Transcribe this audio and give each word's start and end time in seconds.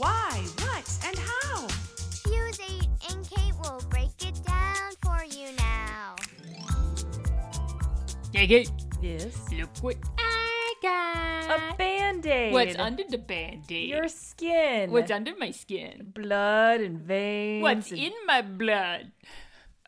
Why, 0.00 0.40
what, 0.64 0.86
and 1.04 1.18
how? 1.18 1.68
Fuse 2.24 2.56
8 2.56 2.88
and 3.12 3.20
Kate 3.28 3.52
will 3.60 3.82
break 3.90 4.08
it 4.24 4.32
down 4.48 4.92
for 5.04 5.20
you 5.28 5.52
now. 5.58 6.16
Hey, 8.32 8.46
hey, 8.46 8.66
Yes. 9.02 9.36
look 9.52 9.68
what 9.82 9.96
I 10.16 10.72
got. 10.80 11.50
A 11.52 11.76
band 11.76 12.24
aid. 12.24 12.52
What's 12.54 12.76
under 12.76 13.04
the 13.04 13.18
band-aid? 13.18 13.90
Your 13.90 14.08
skin. 14.08 14.90
What's 14.90 15.10
under 15.10 15.36
my 15.36 15.50
skin? 15.50 16.12
blood 16.14 16.80
and 16.80 17.00
veins? 17.00 17.62
What's 17.62 17.90
and, 17.90 18.00
in 18.00 18.12
my 18.26 18.40
blood? 18.40 19.12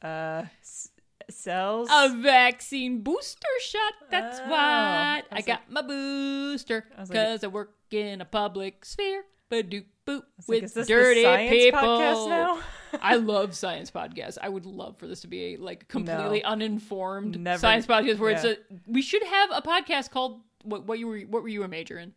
uh 0.02 0.44
s- 0.60 0.90
cells? 1.30 1.88
A 1.90 2.12
vaccine 2.20 3.00
booster 3.00 3.54
shot. 3.64 3.94
That's 4.10 4.40
Oh. 4.40 4.50
what. 4.50 4.60
I 4.60 5.22
I 5.32 5.36
was 5.36 5.44
got 5.46 5.70
my 5.70 5.80
booster 5.80 6.84
I 6.96 7.00
like- 7.00 7.08
because 7.08 7.44
I 7.44 7.46
work 7.46 7.72
in 7.90 8.20
a 8.20 8.26
public 8.26 8.84
sphere. 8.84 9.24
Boop 9.52 10.22
like, 10.48 10.62
with 10.62 10.74
this 10.74 10.88
dirty 10.88 11.22
people. 11.48 11.78
podcast 11.80 12.28
now? 12.28 12.60
I 13.00 13.16
love 13.16 13.54
science 13.54 13.90
podcasts. 13.90 14.36
I 14.40 14.48
would 14.48 14.66
love 14.66 14.98
for 14.98 15.06
this 15.06 15.20
to 15.20 15.28
be 15.28 15.54
a 15.54 15.56
like 15.58 15.88
completely 15.88 16.22
No. 16.22 16.30
Never- 16.30 16.46
uninformed 16.46 17.48
science 17.58 17.86
podcast 17.86 18.18
where 18.18 18.30
it's 18.30 18.44
a. 18.44 18.56
We 18.86 19.02
should 19.02 19.22
have 19.22 19.50
a 19.52 19.62
podcast 19.62 20.10
called 20.10 20.40
what? 20.64 20.84
What 20.86 20.98
you 20.98 21.06
were? 21.06 21.20
What 21.20 21.42
were 21.42 21.48
you 21.48 21.62
a 21.62 21.68
major 21.68 21.98
in? 21.98 22.12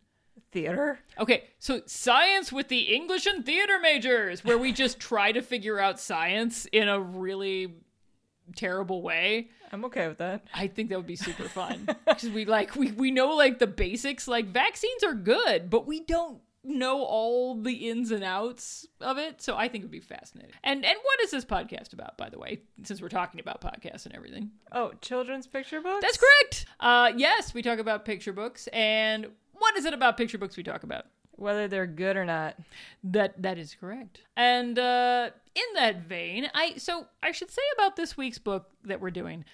Theater? 0.52 0.98
Okay, 1.18 1.44
so 1.58 1.82
science 1.86 2.50
with 2.52 2.68
the 2.68 2.94
English 2.94 3.26
and 3.26 3.44
theater 3.44 3.78
majors, 3.80 4.44
where 4.44 4.56
we 4.56 4.72
just 4.72 4.98
try 4.98 5.32
to 5.32 5.42
figure 5.42 5.78
out 5.78 6.00
science 6.00 6.66
in 6.72 6.88
a 6.88 6.98
really 6.98 7.74
terrible 8.54 9.02
way. 9.02 9.50
I'm 9.72 9.84
okay 9.86 10.08
with 10.08 10.18
that. 10.18 10.46
I 10.54 10.68
think 10.68 10.90
that 10.90 10.96
would 10.96 11.06
be 11.06 11.16
super 11.16 11.48
fun 11.48 11.88
because 12.06 12.30
we 12.30 12.44
like 12.44 12.74
we 12.76 12.92
we 12.92 13.10
know 13.10 13.34
like 13.34 13.58
the 13.58 13.66
basics. 13.66 14.28
Like 14.28 14.46
vaccines 14.46 15.02
are 15.04 15.14
good, 15.14 15.68
but 15.68 15.86
we 15.86 16.00
don't 16.00 16.38
know 16.66 17.02
all 17.02 17.60
the 17.60 17.88
ins 17.88 18.10
and 18.10 18.24
outs 18.24 18.86
of 19.00 19.18
it. 19.18 19.40
So 19.40 19.56
I 19.56 19.68
think 19.68 19.82
it 19.82 19.86
would 19.86 19.90
be 19.92 20.00
fascinating. 20.00 20.52
And 20.64 20.84
and 20.84 20.96
what 21.02 21.20
is 21.22 21.30
this 21.30 21.44
podcast 21.44 21.92
about, 21.92 22.16
by 22.16 22.28
the 22.28 22.38
way? 22.38 22.60
Since 22.82 23.00
we're 23.00 23.08
talking 23.08 23.40
about 23.40 23.60
podcasts 23.60 24.06
and 24.06 24.14
everything. 24.14 24.50
Oh, 24.72 24.92
children's 25.00 25.46
picture 25.46 25.80
books? 25.80 26.02
That's 26.02 26.18
correct. 26.18 26.66
Uh, 26.80 27.12
yes, 27.16 27.54
we 27.54 27.62
talk 27.62 27.78
about 27.78 28.04
picture 28.04 28.32
books. 28.32 28.68
And 28.72 29.28
what 29.52 29.76
is 29.76 29.84
it 29.84 29.94
about 29.94 30.16
picture 30.16 30.38
books 30.38 30.56
we 30.56 30.62
talk 30.62 30.82
about? 30.82 31.06
Whether 31.32 31.68
they're 31.68 31.86
good 31.86 32.16
or 32.16 32.24
not. 32.24 32.56
That 33.04 33.42
that 33.42 33.58
is 33.58 33.76
correct. 33.78 34.20
And 34.36 34.78
uh, 34.78 35.30
in 35.54 35.74
that 35.74 36.02
vein, 36.02 36.50
I 36.54 36.74
so 36.76 37.06
I 37.22 37.32
should 37.32 37.50
say 37.50 37.62
about 37.76 37.96
this 37.96 38.16
week's 38.16 38.38
book 38.38 38.70
that 38.84 39.00
we're 39.00 39.10
doing. 39.10 39.44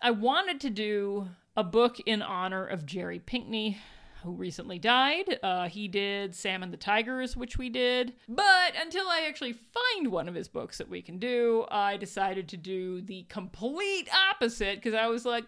I 0.00 0.12
wanted 0.12 0.60
to 0.62 0.70
do 0.70 1.28
a 1.56 1.64
book 1.64 2.00
in 2.00 2.22
honor 2.22 2.64
of 2.64 2.86
Jerry 2.86 3.18
Pinkney, 3.18 3.78
who 4.22 4.32
recently 4.32 4.78
died. 4.78 5.38
Uh, 5.42 5.68
he 5.68 5.88
did 5.88 6.34
Sam 6.34 6.62
and 6.62 6.72
the 6.72 6.76
Tigers, 6.76 7.36
which 7.36 7.58
we 7.58 7.68
did. 7.68 8.14
But 8.28 8.74
until 8.80 9.06
I 9.08 9.24
actually 9.28 9.54
find 9.54 10.12
one 10.12 10.28
of 10.28 10.34
his 10.34 10.48
books 10.48 10.78
that 10.78 10.88
we 10.88 11.02
can 11.02 11.18
do, 11.18 11.66
I 11.70 11.96
decided 11.96 12.48
to 12.48 12.56
do 12.56 13.00
the 13.00 13.24
complete 13.28 14.08
opposite 14.30 14.76
because 14.76 14.94
I 14.94 15.06
was 15.06 15.24
like, 15.24 15.44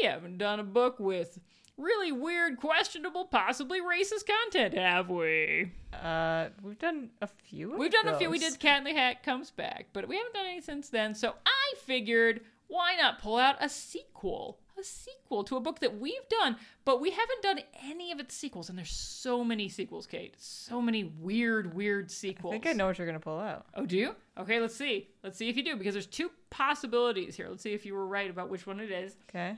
we 0.00 0.06
haven't 0.06 0.38
done 0.38 0.60
a 0.60 0.64
book 0.64 0.98
with 0.98 1.38
really 1.76 2.12
weird, 2.12 2.58
questionable, 2.58 3.26
possibly 3.26 3.80
racist 3.80 4.24
content, 4.26 4.74
have 4.74 5.10
we? 5.10 5.70
Uh, 5.92 6.48
we've 6.62 6.78
done 6.78 7.10
a 7.20 7.26
few. 7.26 7.72
of 7.72 7.78
We've 7.78 7.92
done 7.92 8.08
a 8.08 8.16
few. 8.18 8.30
We 8.30 8.38
did 8.38 8.58
Cat 8.58 8.78
in 8.78 8.84
the 8.84 8.94
Hat 8.94 9.22
comes 9.22 9.50
back, 9.50 9.88
but 9.92 10.08
we 10.08 10.16
haven't 10.16 10.34
done 10.34 10.46
any 10.46 10.60
since 10.60 10.88
then. 10.88 11.14
So 11.14 11.34
I 11.44 11.74
figured, 11.84 12.40
why 12.68 12.96
not 12.96 13.20
pull 13.20 13.36
out 13.36 13.56
a 13.60 13.68
sequel? 13.68 14.58
a 14.78 14.84
sequel 14.84 15.44
to 15.44 15.56
a 15.56 15.60
book 15.60 15.80
that 15.80 15.98
we've 15.98 16.28
done, 16.28 16.56
but 16.84 17.00
we 17.00 17.10
haven't 17.10 17.42
done 17.42 17.60
any 17.84 18.12
of 18.12 18.20
its 18.20 18.34
sequels. 18.34 18.68
And 18.68 18.76
there's 18.76 18.90
so 18.90 19.42
many 19.44 19.68
sequels, 19.68 20.06
Kate. 20.06 20.34
So 20.38 20.80
many 20.80 21.04
weird, 21.04 21.74
weird 21.74 22.10
sequels. 22.10 22.52
I 22.52 22.54
think 22.56 22.66
I 22.66 22.72
know 22.72 22.86
what 22.86 22.98
you're 22.98 23.06
going 23.06 23.18
to 23.18 23.24
pull 23.24 23.38
out. 23.38 23.66
Oh, 23.74 23.86
do 23.86 23.96
you? 23.96 24.14
Okay, 24.38 24.60
let's 24.60 24.76
see. 24.76 25.08
Let's 25.22 25.38
see 25.38 25.48
if 25.48 25.56
you 25.56 25.64
do, 25.64 25.76
because 25.76 25.94
there's 25.94 26.06
two 26.06 26.30
possibilities 26.50 27.36
here. 27.36 27.48
Let's 27.48 27.62
see 27.62 27.72
if 27.72 27.86
you 27.86 27.94
were 27.94 28.06
right 28.06 28.30
about 28.30 28.48
which 28.48 28.66
one 28.66 28.80
it 28.80 28.90
is. 28.90 29.16
Okay. 29.30 29.56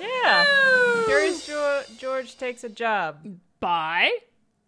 Yeah. 0.00 0.44
George, 1.08 1.98
George 1.98 2.36
takes 2.36 2.64
a 2.64 2.68
job. 2.68 3.24
Bye. 3.60 4.10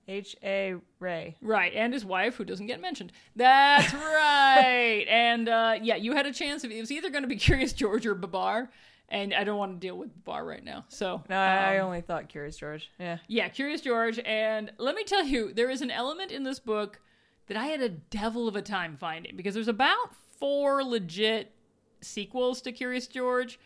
H. 0.08 0.36
A. 0.42 0.74
Rey. 1.00 1.36
Right, 1.40 1.72
and 1.74 1.92
his 1.92 2.04
wife, 2.04 2.36
who 2.36 2.44
doesn't 2.44 2.66
get 2.66 2.80
mentioned. 2.80 3.12
That's 3.36 3.92
right. 3.94 5.06
and 5.08 5.48
uh, 5.48 5.78
yeah, 5.82 5.96
you 5.96 6.12
had 6.14 6.26
a 6.26 6.32
chance. 6.32 6.64
Of, 6.64 6.70
it 6.70 6.80
was 6.80 6.90
either 6.92 7.10
going 7.10 7.22
to 7.22 7.28
be 7.28 7.36
Curious 7.48 7.72
George 7.72 8.06
or 8.06 8.14
Babar, 8.14 8.70
and 9.08 9.34
I 9.34 9.44
don't 9.44 9.58
want 9.58 9.80
to 9.80 9.86
deal 9.86 9.96
with 9.96 10.14
Babar 10.24 10.44
right 10.44 10.64
now. 10.64 10.84
So 10.88 11.22
No, 11.28 11.36
I 11.36 11.74
I 11.74 11.78
um, 11.78 11.86
only 11.86 12.00
thought 12.00 12.28
Curious 12.28 12.56
George. 12.56 12.90
Yeah. 12.98 13.18
yeah, 13.28 13.48
Curious 13.48 13.80
George. 13.80 14.18
And 14.20 14.72
let 14.78 14.94
me 14.94 15.04
tell 15.04 15.24
you, 15.24 15.52
there 15.52 15.70
is 15.70 15.82
an 15.82 15.90
element 15.90 16.30
in 16.32 16.42
this 16.42 16.58
book 16.58 17.00
that 17.46 17.56
I 17.56 17.66
had 17.66 17.80
a 17.80 17.88
devil 17.88 18.48
of 18.48 18.56
a 18.56 18.62
time 18.62 18.96
finding 18.96 19.36
because 19.36 19.54
there's 19.54 19.68
about 19.68 20.14
four 20.38 20.82
legit 20.82 21.52
sequels 22.00 22.60
to 22.62 22.72
Curious 22.72 23.06
George. 23.06 23.58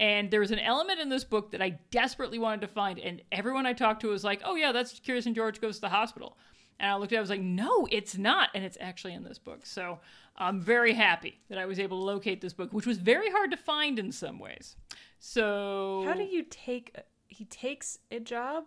And 0.00 0.30
there 0.30 0.40
was 0.40 0.50
an 0.50 0.58
element 0.58 0.98
in 0.98 1.10
this 1.10 1.24
book 1.24 1.52
that 1.52 1.60
I 1.60 1.78
desperately 1.90 2.38
wanted 2.38 2.62
to 2.62 2.68
find, 2.68 2.98
and 2.98 3.20
everyone 3.30 3.66
I 3.66 3.74
talked 3.74 4.00
to 4.00 4.08
was 4.08 4.24
like, 4.24 4.40
"Oh 4.44 4.54
yeah, 4.56 4.72
that's 4.72 4.98
Curious 4.98 5.26
and 5.26 5.34
George 5.34 5.60
goes 5.60 5.76
to 5.76 5.82
the 5.82 5.90
hospital." 5.90 6.36
And 6.80 6.90
I 6.90 6.96
looked 6.96 7.12
at 7.12 7.16
it, 7.16 7.18
I 7.18 7.20
was 7.20 7.28
like, 7.28 7.42
"No, 7.42 7.86
it's 7.92 8.16
not," 8.16 8.48
and 8.54 8.64
it's 8.64 8.78
actually 8.80 9.12
in 9.12 9.22
this 9.24 9.38
book. 9.38 9.66
So 9.66 10.00
I'm 10.36 10.58
very 10.58 10.94
happy 10.94 11.38
that 11.50 11.58
I 11.58 11.66
was 11.66 11.78
able 11.78 11.98
to 11.98 12.04
locate 12.04 12.40
this 12.40 12.54
book, 12.54 12.72
which 12.72 12.86
was 12.86 12.96
very 12.96 13.30
hard 13.30 13.50
to 13.50 13.58
find 13.58 13.98
in 13.98 14.10
some 14.10 14.38
ways. 14.38 14.74
So 15.18 16.02
How 16.06 16.14
do 16.14 16.24
you 16.24 16.44
take? 16.48 16.96
He 17.28 17.44
takes 17.44 17.98
a 18.10 18.20
job. 18.20 18.64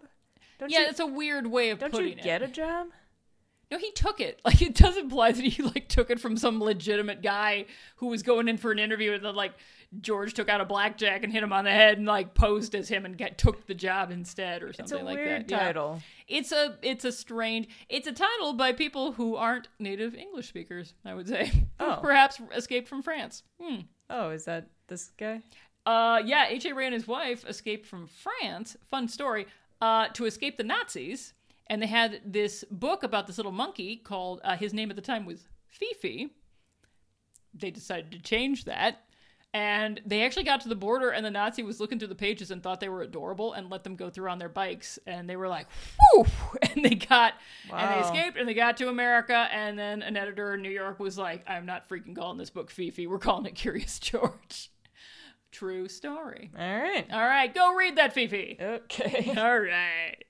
Don't 0.60 0.70
Yeah, 0.72 0.82
you, 0.82 0.86
that's 0.86 1.00
a 1.00 1.08
weird 1.08 1.48
way 1.48 1.72
of 1.72 1.80
don't 1.80 1.94
you 1.96 2.10
it. 2.10 2.22
get 2.22 2.44
a 2.44 2.48
job? 2.48 2.88
No, 3.74 3.80
he 3.80 3.92
took 3.92 4.20
it. 4.20 4.40
Like 4.46 4.62
it 4.62 4.76
does 4.76 4.98
imply 4.98 5.32
that 5.32 5.44
he 5.44 5.64
like 5.64 5.88
took 5.88 6.12
it 6.12 6.20
from 6.20 6.38
some 6.38 6.62
legitimate 6.62 7.24
guy 7.24 7.66
who 7.96 8.08
was 8.08 8.22
going 8.22 8.48
in 8.48 8.58
for 8.58 8.72
an 8.72 8.78
interview, 8.78 9.14
and 9.14 9.26
then 9.26 9.36
like 9.36 9.54
George 10.02 10.34
took 10.36 10.48
out 10.50 10.62
a 10.62 10.66
blackjack 10.66 11.24
and 11.24 11.34
hit 11.34 11.42
him 11.44 11.52
on 11.54 11.66
the 11.66 11.72
head 11.72 11.98
and 11.98 12.06
like 12.06 12.34
posed 12.36 12.76
as 12.76 12.88
him 12.90 13.06
and 13.06 13.18
get, 13.18 13.38
took 13.38 13.66
the 13.66 13.74
job 13.74 14.12
instead 14.12 14.62
or 14.64 14.74
something 14.74 15.02
a 15.02 15.04
like 15.04 15.18
that. 15.18 15.50
Yeah. 15.50 15.58
title. 15.60 16.02
It's 16.28 16.52
a 16.52 16.78
it's 16.84 17.04
a 17.06 17.12
strange. 17.12 17.68
It's 17.90 18.08
a 18.08 18.12
title 18.12 18.54
by 18.54 18.74
people 18.74 19.12
who 19.14 19.36
aren't 19.36 19.70
native 19.80 20.14
English 20.14 20.50
speakers. 20.50 20.94
I 21.04 21.14
would 21.16 21.28
say, 21.28 21.52
Oh. 21.80 21.98
perhaps 22.02 22.40
escaped 22.56 22.88
from 22.88 23.02
France. 23.02 23.42
Hmm. 23.60 23.82
Oh, 24.10 24.30
is 24.30 24.46
that 24.46 24.68
this 24.88 25.12
guy? 25.18 25.42
Uh, 25.86 26.22
yeah, 26.26 26.46
H.A. 26.48 26.74
Rey 26.76 26.86
and 26.86 26.94
his 26.94 27.08
wife 27.08 27.44
escaped 27.48 27.86
from 27.88 28.08
France. 28.08 28.78
Fun 28.92 29.08
story. 29.08 29.48
Uh, 29.82 30.08
to 30.14 30.26
escape 30.26 30.56
the 30.58 30.64
Nazis, 30.64 31.34
and 31.74 31.82
they 31.82 31.88
had 31.88 32.22
this 32.24 32.64
book 32.70 33.02
about 33.02 33.26
this 33.26 33.38
little 33.38 33.52
monkey 33.52 33.96
called. 33.96 34.40
Uh, 34.44 34.56
his 34.56 34.76
name 34.76 34.92
at 34.92 34.96
the 34.96 35.02
time 35.02 35.26
was 35.26 35.48
Fifi. 35.66 36.30
They 37.56 37.72
decided 37.72 38.12
to 38.12 38.20
change 38.20 38.66
that, 38.66 39.06
and 39.56 40.00
they 40.06 40.22
actually 40.22 40.44
got 40.44 40.62
to 40.62 40.70
the 40.70 40.76
border, 40.76 41.10
and 41.10 41.26
the 41.26 41.32
Nazi 41.32 41.64
was 41.64 41.80
looking 41.80 41.98
through 41.98 42.10
the 42.10 42.16
pages 42.16 42.52
and 42.52 42.62
thought 42.62 42.80
they 42.80 42.90
were 42.90 43.02
adorable, 43.02 43.54
and 43.54 43.72
let 43.72 43.84
them 43.84 43.96
go 43.96 44.12
through 44.12 44.30
on 44.30 44.38
their 44.38 44.50
bikes, 44.50 45.00
and 45.08 45.28
they 45.28 45.36
were 45.36 45.48
like, 45.48 45.66
"Whew!" 46.14 46.28
and 46.62 46.86
they 46.86 46.94
got 46.94 47.34
and 47.72 47.92
they 47.92 48.08
escaped, 48.08 48.38
and 48.38 48.48
they 48.48 48.54
got 48.54 48.78
to 48.78 48.90
America, 48.90 49.48
and 49.52 49.78
then 49.78 50.04
an 50.04 50.16
editor 50.16 50.54
in 50.54 50.62
New 50.62 50.70
York 50.70 51.00
was 51.00 51.18
like, 51.18 51.44
"I'm 51.48 51.66
not 51.66 51.90
freaking 51.90 52.16
calling 52.16 52.38
this 52.38 52.52
book 52.52 52.70
Fifi. 52.70 53.08
We're 53.08 53.18
calling 53.18 53.48
it 53.48 53.56
Curious 53.56 53.98
George." 54.12 54.70
True 55.52 55.88
story. 55.88 56.52
All 56.56 56.78
right. 56.78 57.08
All 57.12 57.26
right, 57.26 57.52
go 57.52 57.74
read 57.74 57.96
that, 57.96 58.14
Fifi. 58.14 58.58
Okay. 58.62 59.34
All 59.38 59.60
right. 59.60 60.24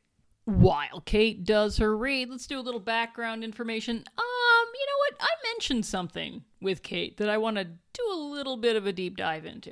While 0.45 1.01
Kate 1.05 1.45
does 1.45 1.77
her 1.77 1.95
read, 1.95 2.29
let's 2.29 2.47
do 2.47 2.59
a 2.59 2.61
little 2.61 2.79
background 2.79 3.43
information. 3.43 3.97
Um, 3.97 4.67
you 4.73 4.85
know 4.85 4.97
what? 4.97 5.21
I 5.21 5.29
mentioned 5.53 5.85
something 5.85 6.43
with 6.61 6.83
Kate 6.83 7.17
that 7.17 7.29
I 7.29 7.37
want 7.37 7.57
to 7.57 7.63
do 7.63 8.03
a 8.11 8.15
little 8.15 8.57
bit 8.57 8.75
of 8.75 8.85
a 8.85 8.91
deep 8.91 9.15
dive 9.15 9.45
into. 9.45 9.71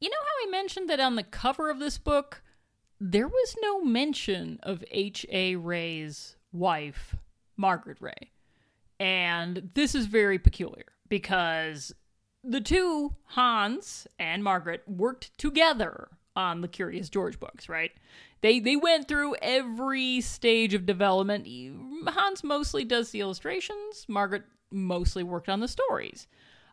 You 0.00 0.10
know 0.10 0.16
how 0.20 0.48
I 0.48 0.50
mentioned 0.50 0.90
that 0.90 0.98
on 0.98 1.14
the 1.14 1.22
cover 1.22 1.70
of 1.70 1.78
this 1.78 1.98
book, 1.98 2.42
there 3.00 3.28
was 3.28 3.56
no 3.62 3.84
mention 3.84 4.58
of 4.64 4.84
H.A. 4.90 5.54
Rey's 5.54 6.34
wife, 6.52 7.14
Margaret 7.56 7.98
Rey. 8.00 8.32
And 8.98 9.70
this 9.74 9.94
is 9.94 10.06
very 10.06 10.38
peculiar 10.38 10.86
because 11.08 11.94
the 12.42 12.60
two, 12.60 13.14
Hans 13.26 14.08
and 14.18 14.42
Margaret, 14.42 14.82
worked 14.88 15.36
together 15.38 16.08
on 16.36 16.60
the 16.60 16.68
Curious 16.68 17.08
George 17.08 17.38
books, 17.38 17.68
right? 17.68 17.92
They 18.40 18.60
they 18.60 18.76
went 18.76 19.08
through 19.08 19.36
every 19.42 20.20
stage 20.20 20.74
of 20.74 20.86
development. 20.86 21.46
Hans 22.08 22.42
mostly 22.42 22.84
does 22.84 23.10
the 23.10 23.20
illustrations. 23.20 24.06
Margaret 24.08 24.44
mostly 24.70 25.22
worked 25.22 25.48
on 25.48 25.60
the 25.60 25.68
stories. 25.68 26.26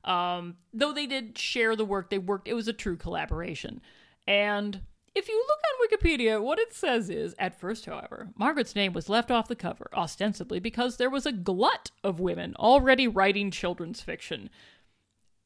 Um, 0.03 0.55
though 0.73 0.93
they 0.93 1.05
did 1.05 1.37
share 1.37 1.75
the 1.75 1.85
work, 1.85 2.09
they 2.09 2.17
worked. 2.17 2.47
It 2.47 2.53
was 2.53 2.67
a 2.67 2.73
true 2.73 2.95
collaboration. 2.95 3.81
And 4.27 4.81
if 5.15 5.27
you 5.27 5.43
look 5.47 5.59
on 5.91 5.99
Wikipedia, 5.99 6.41
what 6.41 6.59
it 6.59 6.73
says 6.73 7.09
is, 7.09 7.35
at 7.37 7.59
first, 7.59 7.85
however, 7.85 8.29
Margaret's 8.37 8.75
name 8.75 8.93
was 8.93 9.09
left 9.09 9.31
off 9.31 9.47
the 9.47 9.55
cover, 9.55 9.89
ostensibly 9.93 10.59
because 10.59 10.97
there 10.97 11.09
was 11.09 11.25
a 11.25 11.31
glut 11.31 11.91
of 12.03 12.19
women 12.19 12.55
already 12.57 13.07
writing 13.07 13.51
children's 13.51 14.01
fiction. 14.01 14.49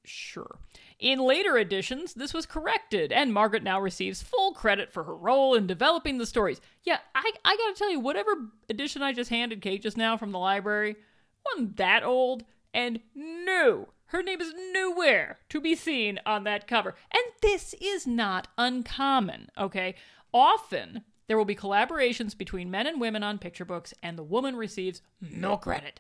Sure. 0.06 0.60
In 1.04 1.20
later 1.20 1.58
editions, 1.58 2.14
this 2.14 2.34
was 2.34 2.46
corrected, 2.46 3.12
and 3.12 3.34
Margaret 3.34 3.62
now 3.62 3.78
receives 3.78 4.24
full 4.24 4.54
credit 4.54 4.90
for 4.90 5.04
her 5.04 5.14
role 5.14 5.54
in 5.54 5.68
developing 5.68 6.18
the 6.18 6.26
stories. 6.26 6.62
Yeah, 6.86 7.00
I, 7.14 7.30
I 7.44 7.58
gotta 7.58 7.76
tell 7.76 7.92
you, 7.92 8.00
whatever 8.00 8.32
edition 8.70 9.02
I 9.02 9.12
just 9.12 9.30
handed 9.30 9.62
Kate 9.62 9.82
just 9.82 9.98
now 9.98 10.16
from 10.16 10.32
the 10.32 10.40
library 10.40 10.96
wasn't 11.46 11.76
that 11.76 12.06
old, 12.06 12.46
and 12.74 13.02
no, 13.14 13.90
her 14.06 14.24
name 14.24 14.40
is 14.40 14.54
nowhere 14.72 15.40
to 15.50 15.60
be 15.60 15.76
seen 15.76 16.22
on 16.26 16.46
that 16.46 16.70
cover. 16.70 16.96
And 17.12 17.24
this 17.42 17.76
is 17.82 18.08
not 18.08 18.48
uncommon, 18.58 19.50
okay? 19.58 19.96
Often, 20.34 21.04
there 21.28 21.38
will 21.38 21.44
be 21.44 21.54
collaborations 21.54 22.38
between 22.38 22.72
men 22.72 22.88
and 22.88 23.02
women 23.02 23.24
on 23.24 23.40
picture 23.40 23.66
books, 23.66 23.94
and 24.02 24.18
the 24.18 24.24
woman 24.24 24.56
receives 24.56 25.02
no 25.20 25.58
credit. 25.58 26.00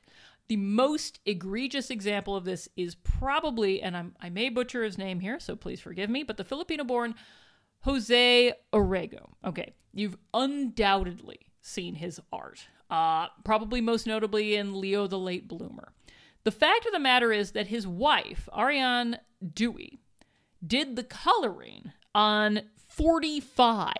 The 0.49 0.57
most 0.57 1.19
egregious 1.25 1.89
example 1.89 2.35
of 2.35 2.43
this 2.43 2.67
is 2.75 2.95
probably, 2.95 3.81
and 3.81 3.95
I'm, 3.95 4.15
I 4.19 4.29
may 4.29 4.49
butcher 4.49 4.83
his 4.83 4.97
name 4.97 5.19
here, 5.19 5.39
so 5.39 5.55
please 5.55 5.79
forgive 5.79 6.09
me, 6.09 6.23
but 6.23 6.37
the 6.37 6.43
Filipino 6.43 6.83
born 6.83 7.15
Jose 7.81 8.53
Aruego. 8.73 9.29
Okay, 9.45 9.73
you've 9.93 10.17
undoubtedly 10.33 11.39
seen 11.61 11.95
his 11.95 12.19
art, 12.31 12.67
uh, 12.89 13.27
probably 13.45 13.81
most 13.81 14.05
notably 14.05 14.55
in 14.55 14.79
Leo 14.79 15.07
the 15.07 15.19
Late 15.19 15.47
Bloomer. 15.47 15.93
The 16.43 16.51
fact 16.51 16.85
of 16.85 16.91
the 16.91 16.99
matter 16.99 17.31
is 17.31 17.51
that 17.51 17.67
his 17.67 17.87
wife, 17.87 18.49
Ariane 18.57 19.17
Dewey, 19.53 19.99
did 20.65 20.95
the 20.95 21.03
coloring 21.03 21.93
on 22.13 22.63
45 22.89 23.93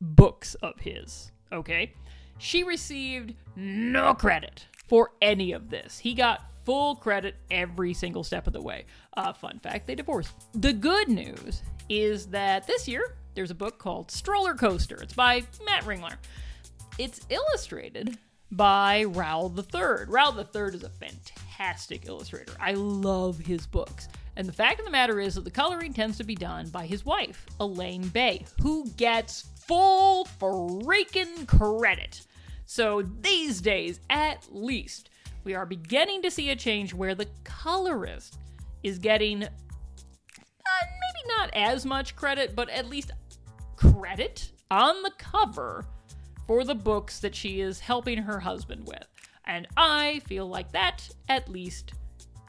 books 0.00 0.54
of 0.56 0.80
his, 0.80 1.30
okay? 1.52 1.94
She 2.38 2.64
received 2.64 3.34
no 3.54 4.14
credit 4.14 4.66
for 4.86 5.10
any 5.20 5.52
of 5.52 5.70
this. 5.70 5.98
He 5.98 6.14
got 6.14 6.44
full 6.64 6.96
credit 6.96 7.36
every 7.50 7.94
single 7.94 8.24
step 8.24 8.46
of 8.46 8.52
the 8.52 8.60
way. 8.60 8.84
Uh, 9.16 9.32
fun 9.32 9.58
fact, 9.60 9.86
they 9.86 9.94
divorced. 9.94 10.34
The 10.52 10.72
good 10.72 11.08
news 11.08 11.62
is 11.88 12.26
that 12.26 12.66
this 12.66 12.88
year 12.88 13.16
there's 13.34 13.50
a 13.50 13.54
book 13.54 13.78
called 13.78 14.10
Stroller 14.10 14.54
Coaster. 14.54 14.96
It's 15.02 15.14
by 15.14 15.42
Matt 15.64 15.84
Ringler. 15.84 16.16
It's 16.98 17.20
illustrated 17.30 18.18
by 18.50 19.04
Raoul 19.04 19.54
III. 19.56 20.06
Raoul 20.08 20.38
III 20.38 20.74
is 20.74 20.82
a 20.82 20.88
fantastic 20.88 22.06
illustrator. 22.06 22.52
I 22.60 22.72
love 22.72 23.38
his 23.38 23.66
books. 23.66 24.08
And 24.36 24.46
the 24.46 24.52
fact 24.52 24.78
of 24.78 24.84
the 24.84 24.90
matter 24.90 25.18
is 25.20 25.34
that 25.34 25.44
the 25.44 25.50
coloring 25.50 25.92
tends 25.92 26.18
to 26.18 26.24
be 26.24 26.34
done 26.34 26.68
by 26.68 26.86
his 26.86 27.06
wife, 27.06 27.46
Elaine 27.60 28.08
Bay, 28.08 28.44
who 28.60 28.86
gets 28.96 29.48
full 29.66 30.26
freaking 30.40 31.46
credit. 31.46 32.25
So 32.66 33.02
these 33.20 33.60
days, 33.60 34.00
at 34.10 34.46
least, 34.50 35.10
we 35.44 35.54
are 35.54 35.64
beginning 35.64 36.22
to 36.22 36.30
see 36.30 36.50
a 36.50 36.56
change 36.56 36.92
where 36.92 37.14
the 37.14 37.28
colorist 37.44 38.38
is 38.82 38.98
getting 38.98 39.44
uh, 39.44 39.48
maybe 40.70 41.28
not 41.38 41.50
as 41.54 41.86
much 41.86 42.16
credit, 42.16 42.56
but 42.56 42.68
at 42.68 42.88
least 42.88 43.12
credit 43.76 44.50
on 44.70 45.02
the 45.02 45.12
cover 45.16 45.86
for 46.46 46.64
the 46.64 46.74
books 46.74 47.20
that 47.20 47.34
she 47.34 47.60
is 47.60 47.78
helping 47.78 48.18
her 48.18 48.40
husband 48.40 48.86
with. 48.86 49.06
And 49.44 49.68
I 49.76 50.20
feel 50.26 50.48
like 50.48 50.72
that, 50.72 51.08
at 51.28 51.48
least, 51.48 51.92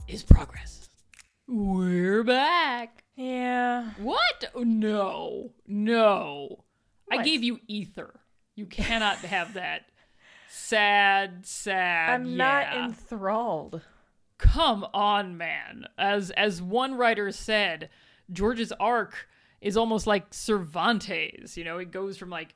is 0.08 0.24
progress. 0.24 0.90
We're 1.48 2.24
back. 2.24 3.04
Yeah. 3.16 3.92
What? 4.00 4.52
No. 4.56 5.54
No. 5.68 6.64
I 7.12 7.22
gave 7.22 7.44
you 7.44 7.60
ether. 7.68 8.20
You 8.56 8.66
cannot 8.66 9.18
have 9.20 9.54
that. 9.54 9.86
Sad, 10.58 11.46
sad. 11.46 12.10
I'm 12.10 12.36
not 12.36 12.76
enthralled. 12.76 13.82
Come 14.38 14.86
on, 14.94 15.38
man. 15.38 15.86
As 15.98 16.32
as 16.32 16.62
one 16.62 16.96
writer 16.96 17.32
said, 17.32 17.90
George's 18.32 18.72
arc 18.74 19.28
is 19.62 19.78
almost 19.78 20.08
like 20.08 20.34
Cervantes. 20.34 21.58
You 21.58 21.64
know, 21.64 21.78
it 21.78 21.92
goes 21.92 22.18
from 22.18 22.30
like 22.30 22.56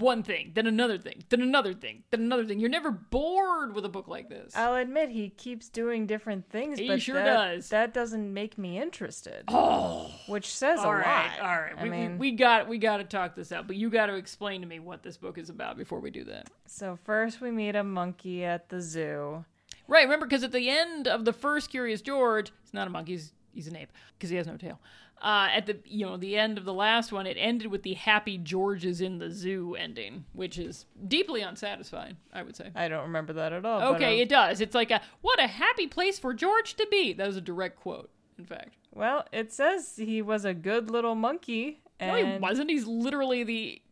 one 0.00 0.22
thing, 0.22 0.52
then 0.54 0.66
another 0.66 0.98
thing, 0.98 1.22
then 1.28 1.40
another 1.42 1.72
thing, 1.74 2.02
then 2.10 2.20
another 2.20 2.44
thing. 2.44 2.58
You're 2.58 2.70
never 2.70 2.90
bored 2.90 3.74
with 3.74 3.84
a 3.84 3.88
book 3.88 4.08
like 4.08 4.28
this. 4.28 4.54
I'll 4.56 4.74
admit 4.76 5.10
he 5.10 5.28
keeps 5.30 5.68
doing 5.68 6.06
different 6.06 6.48
things, 6.50 6.78
He 6.78 6.88
but 6.88 7.00
sure 7.02 7.14
that, 7.16 7.24
does. 7.54 7.68
that 7.68 7.94
doesn't 7.94 8.32
make 8.32 8.58
me 8.58 8.78
interested. 8.78 9.44
oh, 9.48 10.10
Which 10.26 10.46
says 10.52 10.80
all 10.80 10.92
a 10.92 10.96
right, 10.96 11.38
lot. 11.38 11.48
all 11.48 11.60
right. 11.60 11.72
I 11.78 11.82
we, 11.84 11.90
mean, 11.90 12.12
we, 12.18 12.30
we 12.30 12.36
got 12.36 12.68
we 12.68 12.78
got 12.78 12.96
to 12.98 13.04
talk 13.04 13.34
this 13.34 13.52
out, 13.52 13.66
but 13.66 13.76
you 13.76 13.90
got 13.90 14.06
to 14.06 14.14
explain 14.14 14.60
to 14.62 14.66
me 14.66 14.78
what 14.80 15.02
this 15.02 15.16
book 15.16 15.38
is 15.38 15.50
about 15.50 15.76
before 15.76 16.00
we 16.00 16.10
do 16.10 16.24
that. 16.24 16.48
so 16.66 16.98
first 17.04 17.40
we 17.40 17.50
meet 17.50 17.76
a 17.76 17.84
monkey 17.84 18.44
at 18.44 18.68
the 18.68 18.80
zoo. 18.80 19.44
Right, 19.88 20.04
remember 20.04 20.26
because 20.26 20.44
at 20.44 20.52
the 20.52 20.68
end 20.70 21.08
of 21.08 21.24
the 21.24 21.32
first 21.32 21.68
Curious 21.70 22.00
George, 22.00 22.52
it's 22.62 22.72
not 22.72 22.86
a 22.86 22.90
monkey, 22.90 23.12
he's, 23.12 23.32
he's 23.52 23.66
an 23.68 23.76
ape 23.76 23.90
because 24.16 24.30
he 24.30 24.36
has 24.36 24.46
no 24.46 24.56
tail. 24.56 24.78
Uh, 25.22 25.48
at 25.54 25.66
the 25.66 25.76
you 25.84 26.06
know 26.06 26.16
the 26.16 26.36
end 26.36 26.56
of 26.56 26.64
the 26.64 26.72
last 26.72 27.12
one, 27.12 27.26
it 27.26 27.36
ended 27.38 27.66
with 27.66 27.82
the 27.82 27.92
happy 27.92 28.38
George 28.38 28.86
is 28.86 29.00
in 29.02 29.18
the 29.18 29.30
zoo 29.30 29.74
ending, 29.74 30.24
which 30.32 30.58
is 30.58 30.86
deeply 31.08 31.42
unsatisfying. 31.42 32.16
I 32.32 32.42
would 32.42 32.56
say. 32.56 32.70
I 32.74 32.88
don't 32.88 33.02
remember 33.02 33.34
that 33.34 33.52
at 33.52 33.64
all. 33.66 33.80
but, 33.80 33.96
Okay, 33.96 34.14
um, 34.14 34.20
it 34.22 34.28
does. 34.30 34.60
It's 34.62 34.74
like 34.74 34.90
a 34.90 35.02
what 35.20 35.38
a 35.38 35.46
happy 35.46 35.86
place 35.86 36.18
for 36.18 36.32
George 36.32 36.74
to 36.76 36.86
be. 36.90 37.12
That 37.12 37.26
was 37.26 37.36
a 37.36 37.42
direct 37.42 37.78
quote, 37.80 38.08
in 38.38 38.46
fact. 38.46 38.76
well, 38.94 39.26
it 39.30 39.52
says 39.52 39.94
he 39.96 40.22
was 40.22 40.46
a 40.46 40.54
good 40.54 40.90
little 40.90 41.14
monkey. 41.14 41.80
No, 42.00 42.14
And 42.14 42.26
he 42.32 42.38
wasn't. 42.38 42.70
He's 42.70 42.86
literally 42.86 43.44
the 43.44 43.82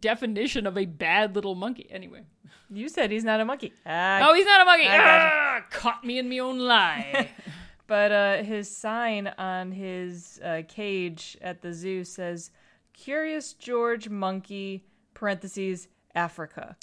definition 0.00 0.64
of 0.66 0.78
a 0.78 0.84
bad 0.84 1.34
little 1.34 1.54
monkey. 1.56 1.88
Anyway. 1.90 2.22
You 2.70 2.88
said 2.88 3.10
he's 3.10 3.24
not 3.24 3.40
a 3.40 3.44
monkey. 3.44 3.72
Ah, 3.86 4.28
Oh, 4.28 4.34
he's 4.34 4.44
not 4.44 4.60
a 4.60 4.64
monkey. 4.64 4.86
Ah, 4.88 5.64
caught 5.70 6.04
me 6.04 6.18
in 6.18 6.28
my 6.28 6.38
own 6.38 6.58
lie. 6.58 7.30
But 7.88 8.12
uh, 8.12 8.42
his 8.44 8.74
sign 8.74 9.32
on 9.38 9.72
his 9.72 10.40
uh, 10.44 10.62
cage 10.68 11.36
at 11.40 11.62
the 11.62 11.72
zoo 11.72 12.04
says 12.04 12.52
"Curious 12.92 13.54
George 13.54 14.08
Monkey 14.08 14.84
(parentheses 15.14 15.88
Africa)." 16.14 16.76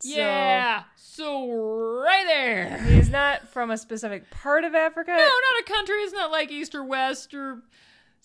So, 0.00 0.10
yeah. 0.10 0.82
So 0.96 1.50
right 2.02 2.24
there. 2.26 2.78
he's 2.82 3.08
not 3.08 3.48
from 3.48 3.70
a 3.70 3.78
specific 3.78 4.28
part 4.30 4.64
of 4.64 4.74
Africa. 4.74 5.12
No, 5.12 5.16
not 5.16 5.60
a 5.60 5.64
country. 5.64 5.96
It's 5.96 6.12
not 6.12 6.30
like 6.30 6.50
east 6.50 6.74
or 6.74 6.84
west 6.84 7.32
or 7.32 7.62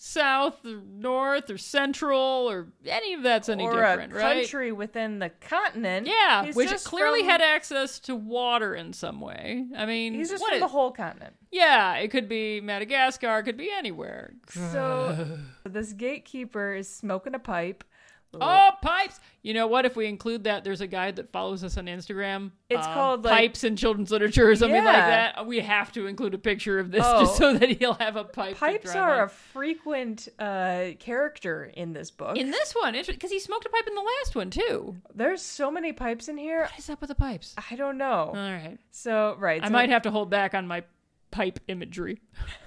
south 0.04 0.64
or 0.66 0.80
north 0.84 1.48
or 1.48 1.56
central 1.56 2.18
or 2.50 2.66
any 2.86 3.14
of 3.14 3.22
that's 3.22 3.48
any 3.48 3.62
or 3.64 3.72
different, 3.74 4.12
a 4.12 4.16
right? 4.16 4.36
country 4.38 4.72
within 4.72 5.20
the 5.20 5.28
continent. 5.40 6.08
Yeah, 6.08 6.44
He's 6.44 6.56
which 6.56 6.72
clearly 6.82 7.20
from- 7.20 7.28
had 7.28 7.40
access 7.40 8.00
to 8.00 8.16
water 8.16 8.74
in 8.74 8.92
some 8.92 9.20
way. 9.20 9.64
I 9.76 9.86
mean, 9.86 10.14
He's 10.14 10.30
just 10.30 10.44
from 10.44 10.56
it- 10.56 10.60
the 10.60 10.66
whole 10.66 10.90
continent. 10.90 11.34
yeah, 11.52 11.94
it 11.94 12.08
could 12.08 12.28
be 12.28 12.60
Madagascar, 12.60 13.38
it 13.38 13.44
could 13.44 13.56
be 13.56 13.70
anywhere. 13.70 14.34
So 14.48 15.38
this 15.64 15.92
gatekeeper 15.92 16.74
is 16.74 16.88
smoking 16.92 17.36
a 17.36 17.38
pipe. 17.38 17.84
Oh, 18.40 18.70
pipes! 18.80 19.20
You 19.42 19.52
know 19.54 19.66
what? 19.66 19.84
If 19.84 19.96
we 19.96 20.06
include 20.06 20.44
that, 20.44 20.64
there's 20.64 20.80
a 20.80 20.86
guy 20.86 21.10
that 21.10 21.32
follows 21.32 21.62
us 21.64 21.76
on 21.76 21.86
Instagram. 21.86 22.52
It's 22.70 22.86
um, 22.86 22.94
called, 22.94 23.24
like- 23.24 23.34
Pipes 23.34 23.64
in 23.64 23.76
Children's 23.76 24.10
Literature 24.10 24.48
or 24.48 24.54
something 24.56 24.82
like 24.82 24.94
that. 24.94 25.46
We 25.46 25.60
have 25.60 25.92
to 25.92 26.06
include 26.06 26.32
a 26.34 26.38
picture 26.38 26.78
of 26.78 26.90
this 26.90 27.02
Oh. 27.04 27.20
just 27.20 27.36
so 27.36 27.52
that 27.58 27.68
he'll 27.68 27.94
have 27.94 28.16
a 28.16 28.24
pipe. 28.24 28.56
Pipes 28.56 28.94
are 28.94 29.18
on. 29.20 29.24
a 29.24 29.28
frequent 29.28 30.28
uh, 30.38 30.90
character 30.98 31.70
in 31.74 31.92
this 31.92 32.10
book. 32.10 32.36
in 32.36 32.50
this 32.50 32.72
one, 32.72 32.94
because 33.06 33.30
he 33.30 33.38
smoked 33.38 33.66
a 33.66 33.68
pipe 33.68 33.86
in 33.86 33.94
the 33.94 34.00
last 34.20 34.34
one 34.36 34.50
too. 34.50 34.96
There's 35.14 35.42
so 35.42 35.70
many 35.70 35.92
pipes 35.92 36.28
in 36.28 36.36
here. 36.38 36.62
What 36.62 36.78
is 36.78 36.88
up 36.88 37.00
with 37.00 37.08
the 37.08 37.14
pipes? 37.14 37.54
I 37.70 37.76
don't 37.76 37.98
know. 37.98 38.28
All 38.28 38.34
right, 38.34 38.78
So 38.92 39.36
right, 39.38 39.62
I 39.62 39.68
might 39.68 39.90
have 39.90 40.02
to 40.02 40.10
hold 40.10 40.30
back 40.30 40.54
on 40.54 40.66
my 40.66 40.84
pipe 41.32 41.58
imagery. 41.66 42.20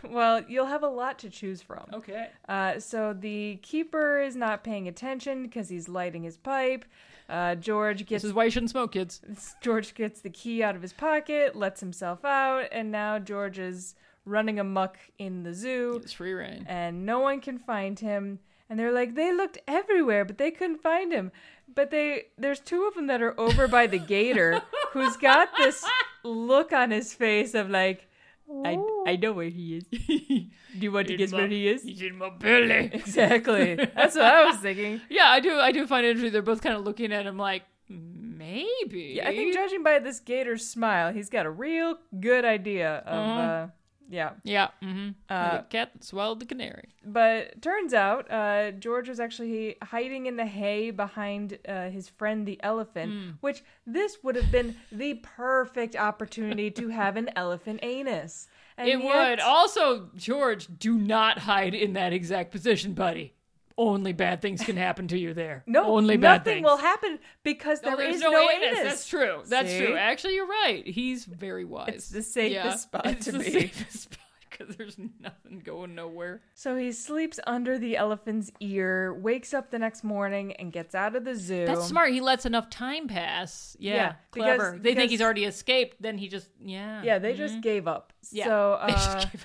Well, 0.04 0.44
you'll 0.48 0.66
have 0.66 0.84
a 0.84 0.90
lot 0.90 1.18
to 1.20 1.30
choose 1.30 1.62
from. 1.62 1.86
Okay. 1.94 2.28
Uh, 2.50 2.80
so 2.80 3.14
the 3.18 3.58
keeper 3.62 4.20
is 4.20 4.36
not 4.36 4.64
paying 4.64 4.88
attention 4.90 5.44
because 5.44 5.70
he's 5.70 5.88
lighting 5.88 6.24
his 6.24 6.36
pipe. 6.36 6.84
Uh, 7.30 7.56
George 7.56 8.00
gets. 8.06 8.22
This 8.24 8.30
is 8.30 8.34
why 8.34 8.44
you 8.46 8.52
shouldn't 8.52 8.70
smoke, 8.72 8.92
kids. 8.92 9.22
George 9.62 9.96
gets 9.96 10.20
the 10.22 10.30
key 10.30 10.62
out 10.62 10.76
of 10.76 10.82
his 10.82 10.94
pocket, 10.94 11.56
lets 11.56 11.80
himself 11.80 12.24
out, 12.26 12.68
and 12.72 12.92
now 12.92 13.18
George 13.18 13.58
is 13.58 13.96
running 14.26 14.60
amuck 14.60 14.98
in 15.20 15.44
the 15.44 15.54
zoo, 15.54 16.00
It's 16.04 16.12
free 16.14 16.34
rein. 16.34 16.66
and 16.68 17.06
no 17.06 17.20
one 17.20 17.40
can 17.42 17.58
find 17.60 18.00
him. 18.00 18.40
And 18.70 18.80
they're 18.80 18.92
like, 18.92 19.14
they 19.14 19.32
looked 19.32 19.60
everywhere, 19.68 20.26
but 20.26 20.40
they 20.40 20.50
couldn't 20.50 20.82
find 20.82 21.12
him. 21.14 21.32
But 21.74 21.92
they, 21.92 22.26
there's 22.36 22.60
two 22.60 22.86
of 22.88 22.96
them 22.96 23.06
that 23.08 23.22
are 23.22 23.40
over 23.40 23.68
by 23.68 23.86
the 23.86 24.00
gator, 24.00 24.62
who's 24.94 25.18
got 25.18 25.50
this 25.58 25.86
look 26.24 26.74
on 26.74 26.90
his 26.90 27.14
face 27.14 27.54
of 27.54 27.70
like, 27.70 28.08
I, 28.64 28.78
I 29.08 29.16
know 29.16 29.32
where 29.34 29.50
he 29.50 29.78
is. 29.78 29.84
Do 29.92 30.80
you 30.80 30.92
want 30.92 31.08
to 31.08 31.18
guess 31.18 31.32
where 31.32 31.48
he 31.48 31.68
is? 31.68 31.84
He's 31.84 32.02
in 32.02 32.18
my 32.18 32.30
belly. 32.30 32.90
Exactly. 32.94 33.76
That's 33.76 34.16
what 34.16 34.26
I 34.26 34.46
was 34.46 34.58
thinking. 34.58 35.02
Yeah, 35.10 35.30
I 35.30 35.40
do. 35.40 35.60
I 35.60 35.72
do 35.72 35.88
find 35.88 36.06
it 36.06 36.10
interesting. 36.10 36.34
They're 36.34 36.42
both 36.42 36.62
kind 36.62 36.76
of 36.76 36.84
looking 36.84 37.12
at 37.14 37.26
him 37.26 37.38
like, 37.38 37.64
maybe. 37.90 39.14
Yeah, 39.18 39.30
I 39.30 39.36
think 39.36 39.54
judging 39.54 39.84
by 39.84 40.00
this 40.00 40.20
gator's 40.20 40.68
smile, 40.68 41.14
he's 41.14 41.30
got 41.30 41.46
a 41.46 41.50
real 41.52 41.98
good 42.20 42.46
idea 42.46 42.98
of. 43.06 43.18
Uh-huh. 43.18 43.42
uh 43.42 43.68
yeah, 44.10 44.32
Yeah. 44.44 44.70
Mm-hmm. 44.84 45.10
Uh, 45.30 45.58
the 45.58 45.64
cat 45.70 45.92
swallowed 46.04 46.40
the 46.40 46.46
canary. 46.46 46.90
but 47.06 47.62
turns 47.62 47.94
out 47.94 48.30
uh, 48.32 48.72
George 48.72 49.08
was 49.10 49.20
actually 49.20 49.76
hiding 49.84 50.26
in 50.26 50.36
the 50.38 50.46
hay 50.46 50.92
behind 50.92 51.58
uh, 51.68 51.90
his 51.90 52.10
friend 52.10 52.48
the 52.48 52.60
elephant, 52.64 53.12
Hmm. 53.12 53.30
which 53.42 53.64
this 53.86 54.18
would 54.24 54.36
have 54.36 54.52
been 54.52 54.76
the 54.92 55.16
perfect 55.16 55.96
opportunity 55.96 56.72
to 56.72 56.90
have 56.90 57.16
an 57.18 57.30
elephant 57.36 57.80
anus. 57.84 58.48
And 58.78 58.90
it 58.90 59.00
yet- 59.00 59.30
would. 59.30 59.40
Also, 59.40 60.10
George, 60.16 60.68
do 60.80 60.96
not 60.98 61.40
hide 61.40 61.74
in 61.74 61.94
that 61.94 62.12
exact 62.12 62.52
position, 62.52 62.94
buddy. 62.94 63.34
Only 63.78 64.14
bad 64.14 64.42
things 64.42 64.64
can 64.64 64.78
happen 64.78 65.08
to 65.10 65.18
you 65.20 65.34
there. 65.34 65.64
No, 65.68 65.84
only 65.86 66.16
bad 66.16 66.38
nothing 66.40 66.54
things. 66.56 66.64
will 66.66 66.78
happen 66.78 67.20
because 67.44 67.82
No, 67.84 67.98
there's 67.98 68.22
no, 68.22 68.32
no, 68.32 68.50
anus. 68.50 68.68
anus. 68.80 68.84
That's 68.84 69.08
true. 69.08 69.42
That's 69.48 69.70
See? 69.70 69.86
true. 69.86 69.96
Actually, 69.98 70.36
you're 70.36 70.48
right. 70.48 70.88
He's 70.88 71.26
very 71.26 71.66
wise. 71.66 71.90
It's 71.90 72.10
the 72.10 72.22
safest 72.24 72.84
spot 72.84 73.06
it's 73.06 73.26
to 73.26 73.34
the 73.34 73.40
be. 73.40 73.52
safest 73.52 74.04
spot 74.04 74.20
because 74.50 74.78
there's 74.78 74.98
nothing 75.20 75.60
going 75.60 75.94
nowhere. 75.96 76.42
So 76.54 76.78
he 76.78 76.94
sleeps 76.94 77.38
under 77.46 77.78
the 77.78 77.98
elephant's 77.98 78.50
ear, 78.62 79.14
wakes 79.14 79.54
up 79.54 79.70
the 79.72 79.80
next 79.80 80.06
morning, 80.06 80.54
and 80.54 80.72
gets 80.72 80.96
out 80.96 81.14
of 81.18 81.26
the 81.26 81.36
zoo. 81.36 81.66
That's 81.66 81.84
smart. 81.86 82.14
He 82.14 82.22
lets 82.22 82.46
enough 82.46 82.70
time 82.70 83.10
pass. 83.10 83.76
Yeah, 83.78 83.94
Yeah, 83.96 84.14
clever. 84.32 84.72
because- 84.72 84.82
they 84.84 84.96
think 84.96 85.12
he's 85.12 85.22
already 85.22 85.44
escaped. 85.44 86.02
Then 86.02 86.18
he 86.18 86.30
just 86.30 86.48
yeah. 86.64 87.04
Yeah, 87.04 87.20
they 87.20 87.34
just 87.34 87.60
gave 87.60 87.86
up. 87.90 88.14
Mm-hmm. 88.28 88.38
Yeah. 88.38 88.46
So, 88.46 88.80
They 88.86 88.92
just 88.94 89.10
uh, 89.10 89.20
gave 89.20 89.26
up. 89.26 89.32
yeah, 89.34 89.40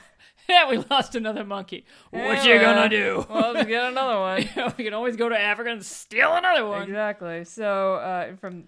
we 0.70 0.78
lost 0.90 1.14
another 1.14 1.44
monkey. 1.44 1.84
What 2.10 2.44
you 2.44 2.58
gonna 2.58 2.88
do? 2.88 3.26
Well, 3.28 3.52
let's 3.52 3.68
get 3.68 3.84
another 3.90 4.18
one. 4.56 4.74
we 4.76 4.84
can 4.84 4.94
always 4.94 5.16
go 5.16 5.28
to 5.28 5.38
Africa 5.38 5.70
and 5.70 5.84
steal 5.84 6.34
another 6.34 6.66
one 6.66 6.82
exactly. 6.82 7.44
So, 7.44 7.94
uh, 7.94 8.36
from 8.36 8.64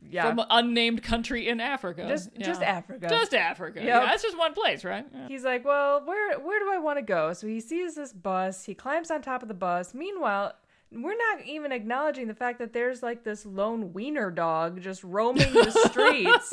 yeah, 0.00 0.28
from 0.28 0.40
unnamed 0.50 1.02
country 1.02 1.48
in 1.48 1.60
Africa. 1.60 2.06
just 2.08 2.30
Yeah. 2.36 2.46
just 2.46 2.62
Africa. 2.62 3.08
Just 3.08 3.34
Africa. 3.34 3.80
Yep. 3.80 3.86
Yeah, 3.88 4.00
that's 4.00 4.22
just 4.22 4.38
one 4.38 4.54
place, 4.54 4.84
right? 4.84 5.04
Yeah. 5.12 5.28
He's 5.28 5.44
like, 5.44 5.64
well, 5.64 6.02
where 6.04 6.38
where 6.38 6.60
do 6.60 6.70
I 6.72 6.78
want 6.78 6.98
to 6.98 7.02
go? 7.02 7.32
So 7.32 7.46
he 7.46 7.60
sees 7.60 7.94
this 7.94 8.12
bus. 8.12 8.64
He 8.64 8.74
climbs 8.74 9.10
on 9.10 9.22
top 9.22 9.42
of 9.42 9.48
the 9.48 9.54
bus. 9.54 9.94
Meanwhile, 9.94 10.52
we're 10.92 11.16
not 11.16 11.44
even 11.46 11.72
acknowledging 11.72 12.28
the 12.28 12.34
fact 12.34 12.58
that 12.60 12.72
there's 12.72 13.02
like 13.02 13.24
this 13.24 13.44
lone 13.44 13.92
wiener 13.92 14.30
dog 14.30 14.80
just 14.80 15.04
roaming 15.04 15.52
the 15.52 15.70
streets 15.90 16.50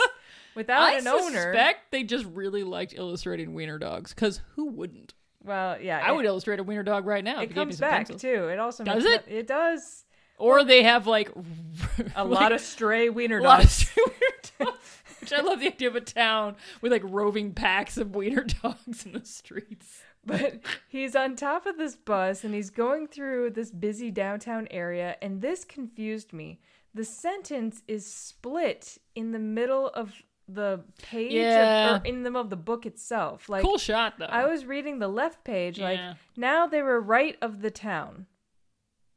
without 0.55 0.81
I 0.81 0.93
an 0.97 1.07
owner. 1.07 1.39
I 1.39 1.43
suspect 1.53 1.91
they 1.91 2.03
just 2.03 2.25
really 2.25 2.63
liked 2.63 2.93
illustrating 2.95 3.53
wiener 3.53 3.77
dogs. 3.77 4.13
Because 4.13 4.41
who 4.55 4.67
wouldn't? 4.67 5.13
Well, 5.43 5.79
yeah, 5.79 6.01
I 6.03 6.11
it- 6.11 6.15
would 6.15 6.25
illustrate 6.25 6.59
a 6.59 6.63
wiener 6.63 6.83
dog 6.83 7.05
right 7.05 7.23
now. 7.23 7.37
if 7.41 7.43
It 7.43 7.47
gave 7.47 7.55
me 7.57 7.61
comes 7.63 7.77
some 7.77 7.89
back 7.89 7.97
pencils. 8.07 8.21
too. 8.21 8.47
It 8.47 8.59
also 8.59 8.83
Does 8.83 9.03
makes 9.03 9.27
it? 9.27 9.31
It 9.31 9.47
does. 9.47 10.05
Or 10.37 10.63
they 10.63 10.83
have 10.83 11.07
like 11.07 11.31
A 12.15 12.25
lot 12.25 12.51
of 12.51 12.59
stray 12.61 13.09
wiener 13.09 13.37
a 13.39 13.43
lot 13.43 13.59
wiener 13.59 14.33
dogs. 14.59 14.81
Which 15.21 15.33
I 15.33 15.41
love 15.41 15.59
the 15.59 15.67
idea 15.67 15.87
of 15.87 15.95
a 15.95 16.01
town 16.01 16.55
with 16.81 16.91
like 16.91 17.03
roving 17.05 17.53
packs 17.53 17.97
of 17.97 18.15
wiener 18.15 18.43
dogs 18.43 19.05
in 19.05 19.13
the 19.13 19.23
streets. 19.25 20.01
But 20.25 20.59
he's 20.89 21.15
on 21.15 21.35
top 21.35 21.65
of 21.67 21.77
this 21.77 21.95
bus 21.95 22.43
and 22.43 22.53
he's 22.53 22.69
going 22.71 23.07
through 23.07 23.51
this 23.51 23.69
busy 23.71 24.09
downtown 24.11 24.67
area, 24.71 25.15
and 25.21 25.41
this 25.41 25.63
confused 25.63 26.33
me. 26.33 26.59
The 26.95 27.05
sentence 27.05 27.83
is 27.87 28.05
split 28.11 28.97
in 29.15 29.31
the 29.33 29.39
middle 29.39 29.87
of 29.89 30.13
the 30.47 30.81
page, 31.01 31.33
of- 31.33 32.01
or 32.01 32.05
in 32.05 32.23
the 32.23 32.33
of 32.37 32.49
the 32.49 32.55
book 32.55 32.85
itself. 32.85 33.49
Like 33.49 33.63
cool 33.63 33.77
shot 33.77 34.15
though. 34.19 34.25
I 34.25 34.45
was 34.45 34.65
reading 34.65 34.99
the 34.99 35.07
left 35.07 35.43
page, 35.43 35.79
like 35.79 35.99
now 36.37 36.67
they 36.67 36.81
were 36.81 36.99
right 37.01 37.37
of 37.41 37.61
the 37.61 37.71
town, 37.71 38.27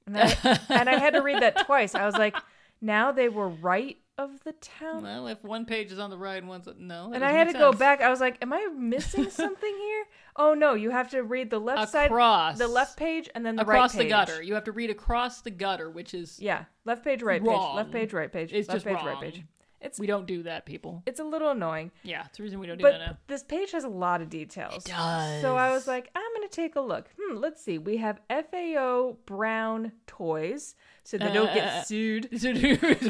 and 0.06 0.16
I, 0.18 0.36
and 0.70 0.88
I 0.88 0.98
had 0.98 1.14
to 1.14 1.20
read 1.22 1.42
that 1.42 1.66
twice. 1.66 1.94
I 1.94 2.06
was 2.06 2.14
like, 2.16 2.36
now 2.80 3.12
they 3.12 3.28
were 3.28 3.48
right 3.48 3.98
of 4.16 4.42
the 4.42 4.52
town. 4.54 5.04
well, 5.04 5.28
if 5.28 5.44
one 5.44 5.64
page 5.64 5.92
is 5.92 5.98
on 6.00 6.10
the 6.10 6.18
right 6.18 6.38
and 6.38 6.48
one's 6.48 6.66
no, 6.76 7.12
And 7.14 7.24
I 7.24 7.30
had 7.30 7.46
to 7.48 7.52
go 7.52 7.72
back. 7.72 8.00
I 8.00 8.10
was 8.10 8.18
like, 8.20 8.36
"Am 8.42 8.52
I 8.52 8.66
missing 8.76 9.30
something 9.30 9.76
here?" 9.76 10.04
Oh 10.34 10.54
no, 10.54 10.74
you 10.74 10.90
have 10.90 11.10
to 11.10 11.22
read 11.22 11.50
the 11.50 11.60
left 11.60 11.94
Across. 11.94 12.58
side, 12.58 12.66
the 12.66 12.66
left 12.72 12.96
page, 12.96 13.28
and 13.34 13.44
then 13.46 13.54
the 13.56 13.62
across 13.62 13.94
right 13.94 14.02
the 14.04 14.08
gutter. 14.08 14.42
You 14.42 14.54
have 14.54 14.64
to 14.64 14.72
read 14.72 14.90
across 14.90 15.42
the 15.42 15.50
gutter, 15.50 15.88
which 15.90 16.14
is 16.14 16.40
Yeah, 16.40 16.64
left 16.84 17.04
page, 17.04 17.22
right 17.22 17.40
Wrong. 17.42 17.68
page, 17.70 17.76
left 17.76 17.92
page, 17.92 18.12
right 18.12 18.32
page, 18.32 18.52
It's 18.52 18.66
left 18.68 18.76
just 18.76 18.86
page, 18.86 18.96
wrong. 18.96 19.06
right 19.06 19.20
page. 19.20 19.44
It's 19.80 19.98
we 20.00 20.06
don't 20.08 20.26
do 20.26 20.42
that, 20.42 20.66
people. 20.66 21.02
it's 21.06 21.20
a 21.20 21.24
little 21.24 21.50
annoying, 21.50 21.92
Yeah, 22.02 22.24
it's 22.26 22.36
the 22.38 22.42
reason 22.42 22.58
we 22.58 22.66
don't 22.66 22.78
do 22.78 22.82
but 22.82 22.92
that 22.98 22.98
now. 22.98 23.16
this 23.28 23.42
page 23.44 23.70
has 23.72 23.84
a 23.84 23.88
lot 23.88 24.20
of 24.20 24.28
details. 24.28 24.84
It 24.84 24.90
does. 24.90 25.40
So 25.42 25.56
I 25.56 25.70
was 25.70 25.86
like, 25.86 26.10
I'm 26.16 26.34
gonna 26.34 26.48
take 26.48 26.74
a 26.76 26.80
look. 26.80 27.08
Hmm, 27.20 27.36
let's 27.36 27.62
see. 27.62 27.78
We 27.78 27.98
have 27.98 28.20
FAO 28.28 29.16
Brown 29.26 29.92
toys, 30.06 30.74
so 31.04 31.16
they 31.18 31.32
don't 31.32 31.48
Uh, 31.50 31.54
get 31.54 31.86
sued. 31.86 32.28
So 32.38 32.52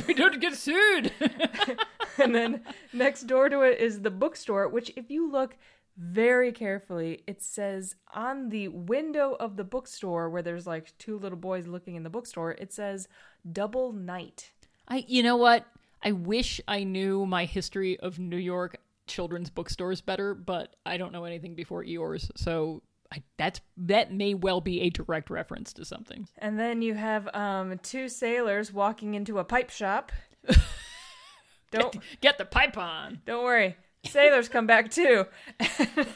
we 0.06 0.14
don't 0.14 0.40
get 0.40 0.54
sued. 0.56 1.12
and 2.18 2.34
then 2.34 2.62
next 2.92 3.22
door 3.22 3.48
to 3.48 3.62
it 3.62 3.78
is 3.80 4.02
the 4.02 4.10
bookstore, 4.10 4.68
which, 4.68 4.92
if 4.96 5.10
you 5.10 5.30
look 5.30 5.56
very 5.96 6.52
carefully, 6.52 7.24
it 7.26 7.42
says 7.42 7.96
on 8.14 8.50
the 8.50 8.68
window 8.68 9.36
of 9.40 9.56
the 9.56 9.64
bookstore 9.64 10.28
where 10.30 10.42
there's 10.42 10.66
like 10.66 10.96
two 10.98 11.18
little 11.18 11.38
boys 11.38 11.66
looking 11.66 11.96
in 11.96 12.02
the 12.04 12.10
bookstore, 12.10 12.52
it 12.52 12.72
says 12.72 13.08
double 13.50 13.92
night. 13.92 14.52
I, 14.86 15.04
you 15.08 15.22
know 15.22 15.36
what? 15.36 15.66
I 16.02 16.12
wish 16.12 16.60
I 16.68 16.84
knew 16.84 17.26
my 17.26 17.44
history 17.44 17.98
of 18.00 18.18
New 18.18 18.36
York 18.36 18.76
children's 19.06 19.50
bookstores 19.50 20.00
better, 20.00 20.34
but 20.34 20.76
I 20.86 20.96
don't 20.96 21.12
know 21.12 21.24
anything 21.24 21.54
before 21.54 21.82
Eeyores, 21.84 22.30
so 22.36 22.82
I, 23.12 23.22
that's 23.38 23.60
that 23.78 24.12
may 24.12 24.34
well 24.34 24.60
be 24.60 24.82
a 24.82 24.90
direct 24.90 25.30
reference 25.30 25.72
to 25.74 25.84
something. 25.84 26.28
And 26.38 26.58
then 26.58 26.82
you 26.82 26.94
have 26.94 27.28
um, 27.34 27.78
two 27.82 28.08
sailors 28.08 28.72
walking 28.72 29.14
into 29.14 29.38
a 29.38 29.44
pipe 29.44 29.70
shop. 29.70 30.12
don't 31.70 31.96
Get 32.20 32.38
the 32.38 32.44
pipe 32.44 32.76
on. 32.76 33.20
don't 33.26 33.44
worry, 33.44 33.76
sailors 34.04 34.48
come 34.48 34.66
back 34.66 34.90
too. 34.90 35.26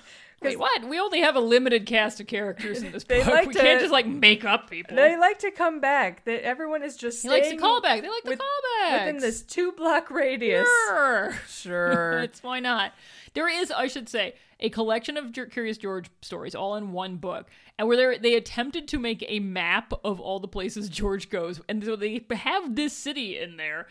Wait, 0.43 0.59
what? 0.59 0.89
We 0.89 0.99
only 1.01 1.21
have 1.21 1.37
a 1.37 1.41
limited 1.41 1.87
cast 1.87 2.21
of 2.21 2.27
characters 2.27 2.83
in 2.83 2.93
this 2.93 3.05
They 3.05 3.19
book. 3.19 3.29
like 3.29 3.47
we 3.49 3.53
to- 3.55 3.61
can't 3.61 3.81
just 3.81 3.93
like 3.93 4.07
make 4.07 4.45
up 4.45 4.69
people. 4.71 4.97
They 4.97 5.17
like 5.17 5.39
to 5.41 5.51
come 5.51 5.81
back. 5.81 6.25
That 6.25 6.45
everyone 6.45 6.83
is 6.83 6.97
just 6.97 7.23
he 7.23 7.29
likes 7.29 7.49
to 7.49 7.57
call 7.57 7.81
back. 7.81 8.03
They 8.03 8.09
like 8.09 8.23
to 8.25 8.29
with- 8.31 8.39
call 8.39 8.59
back 8.89 9.07
within 9.07 9.21
this 9.21 9.43
two 9.43 9.73
block 9.73 10.11
radius. 10.11 10.69
Sure. 10.89 11.35
Sure. 11.49 12.19
it's 12.23 12.43
why 12.43 12.61
not? 12.61 12.93
There 13.35 13.49
is, 13.49 13.71
I 13.71 13.87
should 13.87 14.09
say, 14.09 14.35
a 14.61 14.69
collection 14.69 15.17
of 15.17 15.33
Curious 15.51 15.79
George 15.79 16.09
stories, 16.21 16.55
all 16.55 16.77
in 16.77 16.93
one 16.93 17.17
book, 17.17 17.49
and 17.79 17.89
where 17.89 17.97
they 17.97 18.19
they 18.19 18.35
attempted 18.35 18.87
to 18.89 18.99
make 18.99 19.25
a 19.27 19.41
map 19.41 19.93
of 20.05 20.21
all 20.21 20.39
the 20.39 20.49
places 20.49 20.89
George 20.89 21.31
goes, 21.31 21.61
and 21.69 21.83
so 21.85 21.97
they 21.97 22.25
have 22.31 22.77
this 22.77 22.93
city 22.93 23.39
in 23.39 23.57
there. 23.57 23.87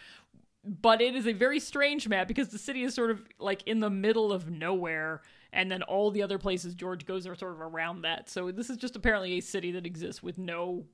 But 0.63 1.01
it 1.01 1.15
is 1.15 1.25
a 1.25 1.33
very 1.33 1.59
strange 1.59 2.07
map 2.07 2.27
because 2.27 2.49
the 2.49 2.59
city 2.59 2.83
is 2.83 2.93
sort 2.93 3.09
of 3.09 3.21
like 3.39 3.63
in 3.67 3.79
the 3.79 3.89
middle 3.89 4.31
of 4.31 4.47
nowhere, 4.51 5.23
and 5.53 5.71
then 5.71 5.83
all 5.83 6.11
the 6.11 6.23
other 6.23 6.37
places 6.37 6.75
George 6.75 7.05
goes 7.05 7.27
are 7.27 7.35
sort 7.35 7.53
of 7.53 7.61
around 7.61 8.01
that. 8.03 8.29
So 8.29 8.51
this 8.51 8.69
is 8.69 8.77
just 8.77 8.95
apparently 8.95 9.37
a 9.37 9.41
city 9.41 9.71
that 9.73 9.85
exists 9.85 10.23
with 10.23 10.37
no 10.37 10.85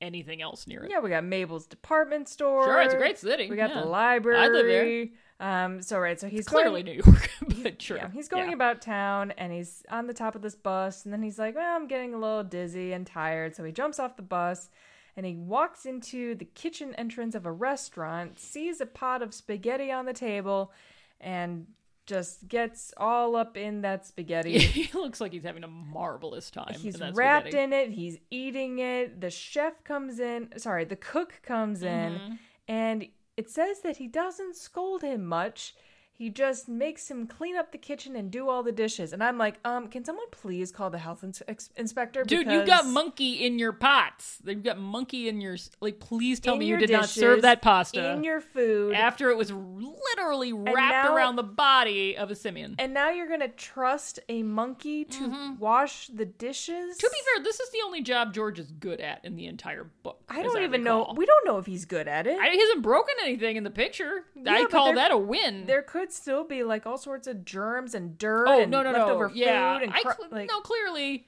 anything 0.00 0.40
else 0.40 0.66
near 0.66 0.84
it. 0.84 0.90
Yeah, 0.90 1.00
we 1.00 1.10
got 1.10 1.24
Mabel's 1.24 1.66
department 1.66 2.28
store. 2.28 2.64
Sure, 2.64 2.82
it's 2.82 2.94
a 2.94 2.98
great 2.98 3.18
city. 3.18 3.50
We 3.50 3.56
got 3.56 3.70
yeah. 3.70 3.80
the 3.82 3.88
I 3.88 4.14
live 4.14 4.22
there. 4.24 4.32
library. 4.34 5.12
Um, 5.40 5.82
so 5.82 5.98
right, 5.98 6.18
so 6.18 6.28
he's 6.28 6.46
Clearly 6.46 6.82
going, 6.82 6.96
New 6.96 7.02
York, 7.04 7.30
but 7.62 7.80
sure. 7.80 7.96
yeah, 7.96 8.10
he's 8.12 8.28
going 8.28 8.48
Yeah. 8.48 8.54
about 8.54 8.82
town 8.82 9.32
and 9.38 9.52
he's 9.52 9.84
on 9.88 10.06
the 10.06 10.14
top 10.14 10.34
of 10.34 10.42
this 10.42 10.56
bus, 10.56 11.04
and 11.04 11.12
then 11.12 11.22
he's 11.22 11.38
like, 11.38 11.54
"Well, 11.54 11.76
I'm 11.76 11.86
getting 11.86 12.12
a 12.14 12.18
little 12.18 12.42
dizzy 12.42 12.92
and 12.92 13.06
tired," 13.06 13.54
so 13.54 13.62
he 13.64 13.70
jumps 13.72 13.98
off 14.00 14.16
the 14.16 14.22
bus 14.22 14.68
and 15.16 15.26
he 15.26 15.34
walks 15.34 15.84
into 15.84 16.34
the 16.36 16.44
kitchen 16.44 16.94
entrance 16.96 17.34
of 17.34 17.44
a 17.44 17.50
restaurant, 17.52 18.38
sees 18.38 18.80
a 18.80 18.86
pot 18.86 19.20
of 19.22 19.34
spaghetti 19.34 19.90
on 19.92 20.06
the 20.06 20.12
table, 20.12 20.72
and 21.20 21.66
just 22.08 22.48
gets 22.48 22.92
all 22.96 23.36
up 23.36 23.56
in 23.56 23.82
that 23.82 24.04
spaghetti. 24.06 24.58
he 24.58 24.90
looks 24.98 25.20
like 25.20 25.30
he's 25.32 25.44
having 25.44 25.62
a 25.62 25.68
marvelous 25.68 26.50
time. 26.50 26.74
He's 26.76 26.94
in 26.94 27.00
that 27.00 27.14
wrapped 27.14 27.48
spaghetti. 27.52 27.62
in 27.64 27.72
it. 27.72 27.90
He's 27.92 28.18
eating 28.30 28.80
it. 28.80 29.20
The 29.20 29.30
chef 29.30 29.84
comes 29.84 30.18
in. 30.18 30.48
Sorry, 30.56 30.84
the 30.84 30.96
cook 30.96 31.40
comes 31.42 31.82
Mm-hmm. 31.82 31.86
in, 32.24 32.38
and 32.66 33.06
it 33.36 33.48
says 33.50 33.80
that 33.82 33.98
he 33.98 34.08
doesn't 34.08 34.56
scold 34.56 35.02
him 35.02 35.24
much. 35.24 35.74
He 36.18 36.30
just 36.30 36.68
makes 36.68 37.08
him 37.08 37.28
clean 37.28 37.54
up 37.56 37.70
the 37.70 37.78
kitchen 37.78 38.16
and 38.16 38.28
do 38.28 38.48
all 38.48 38.64
the 38.64 38.72
dishes. 38.72 39.12
And 39.12 39.22
I'm 39.22 39.38
like, 39.38 39.60
um, 39.64 39.86
can 39.86 40.04
someone 40.04 40.26
please 40.32 40.72
call 40.72 40.90
the 40.90 40.98
health 40.98 41.22
ins- 41.22 41.42
inspector? 41.76 42.24
Dude, 42.24 42.50
you've 42.50 42.66
got 42.66 42.86
monkey 42.86 43.46
in 43.46 43.56
your 43.60 43.72
pots. 43.72 44.38
You've 44.44 44.64
got 44.64 44.78
monkey 44.80 45.28
in 45.28 45.40
your 45.40 45.56
like. 45.80 46.00
Please 46.00 46.40
tell 46.40 46.54
in 46.54 46.58
me 46.58 46.66
you 46.66 46.76
did 46.76 46.90
not 46.90 47.08
serve 47.08 47.42
that 47.42 47.62
pasta 47.62 48.12
in 48.14 48.24
your 48.24 48.40
food. 48.40 48.94
after 48.94 49.30
it 49.30 49.36
was 49.36 49.52
literally 49.52 50.52
wrapped 50.52 50.76
now- 51.08 51.14
around 51.14 51.36
the 51.36 51.42
body 51.44 52.16
of 52.16 52.30
a 52.30 52.34
simian. 52.34 52.74
and 52.80 52.92
now 52.92 53.10
you're 53.10 53.28
gonna 53.28 53.48
trust 53.48 54.18
a 54.28 54.42
monkey 54.42 55.04
to 55.04 55.54
wash 55.58 56.08
the 56.08 56.24
dishes? 56.24 56.68
Mm-hmm. 56.68 56.98
to 56.98 57.10
be 57.12 57.18
fair, 57.36 57.44
this 57.44 57.60
is 57.60 57.70
the 57.70 57.78
only 57.84 58.02
job 58.02 58.34
George 58.34 58.58
is 58.58 58.72
good 58.72 59.00
at 59.00 59.24
in 59.24 59.36
the 59.36 59.46
entire 59.46 59.84
book. 60.02 60.20
I 60.28 60.42
don't 60.42 60.62
even 60.62 60.82
know. 60.82 61.12
We 61.16 61.26
don't 61.26 61.46
know 61.46 61.58
if 61.58 61.66
he's 61.66 61.84
good 61.84 62.08
at 62.08 62.26
it. 62.26 62.38
I, 62.38 62.50
he 62.50 62.58
hasn't 62.60 62.82
broken 62.82 63.14
anything 63.22 63.56
in 63.56 63.62
the 63.64 63.70
picture. 63.70 64.24
Yeah, 64.34 64.52
I 64.52 64.64
call 64.64 64.86
there- 64.86 64.96
that 64.96 65.12
a 65.12 65.18
win. 65.18 65.66
There 65.66 65.82
could 65.82 66.07
still 66.12 66.44
be 66.44 66.62
like 66.62 66.86
all 66.86 66.98
sorts 66.98 67.26
of 67.26 67.44
germs 67.44 67.94
and 67.94 68.18
dirt 68.18 68.46
oh 68.48 68.62
and 68.62 68.70
no 68.70 68.82
no 68.82 68.92
leftover 68.92 69.28
no 69.28 69.34
yeah 69.34 69.78
food 69.78 69.84
and 69.84 69.92
I 69.94 70.02
cr- 70.02 70.12
cl- 70.12 70.28
like 70.30 70.48
no 70.48 70.60
clearly. 70.60 71.26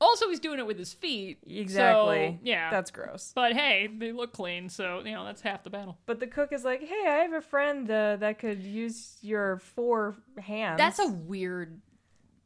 Also, 0.00 0.28
he's 0.28 0.38
doing 0.38 0.60
it 0.60 0.66
with 0.66 0.78
his 0.78 0.92
feet. 0.92 1.38
exactly. 1.44 2.38
So, 2.38 2.38
yeah. 2.44 2.70
that's 2.70 2.92
gross. 2.92 3.32
But 3.34 3.54
hey, 3.54 3.88
they 3.88 4.12
look 4.12 4.32
clean, 4.32 4.68
so 4.68 5.02
you 5.04 5.10
know 5.10 5.24
that's 5.24 5.42
half 5.42 5.64
the 5.64 5.70
battle. 5.70 5.98
But 6.06 6.20
the 6.20 6.28
cook 6.28 6.52
is 6.52 6.64
like, 6.64 6.80
"Hey, 6.80 7.04
I 7.08 7.16
have 7.22 7.32
a 7.32 7.40
friend 7.40 7.90
uh, 7.90 8.14
that 8.16 8.38
could 8.38 8.62
use 8.62 9.16
your 9.22 9.58
four 9.58 10.16
hands." 10.38 10.78
That's 10.78 11.00
a 11.00 11.08
weird 11.08 11.80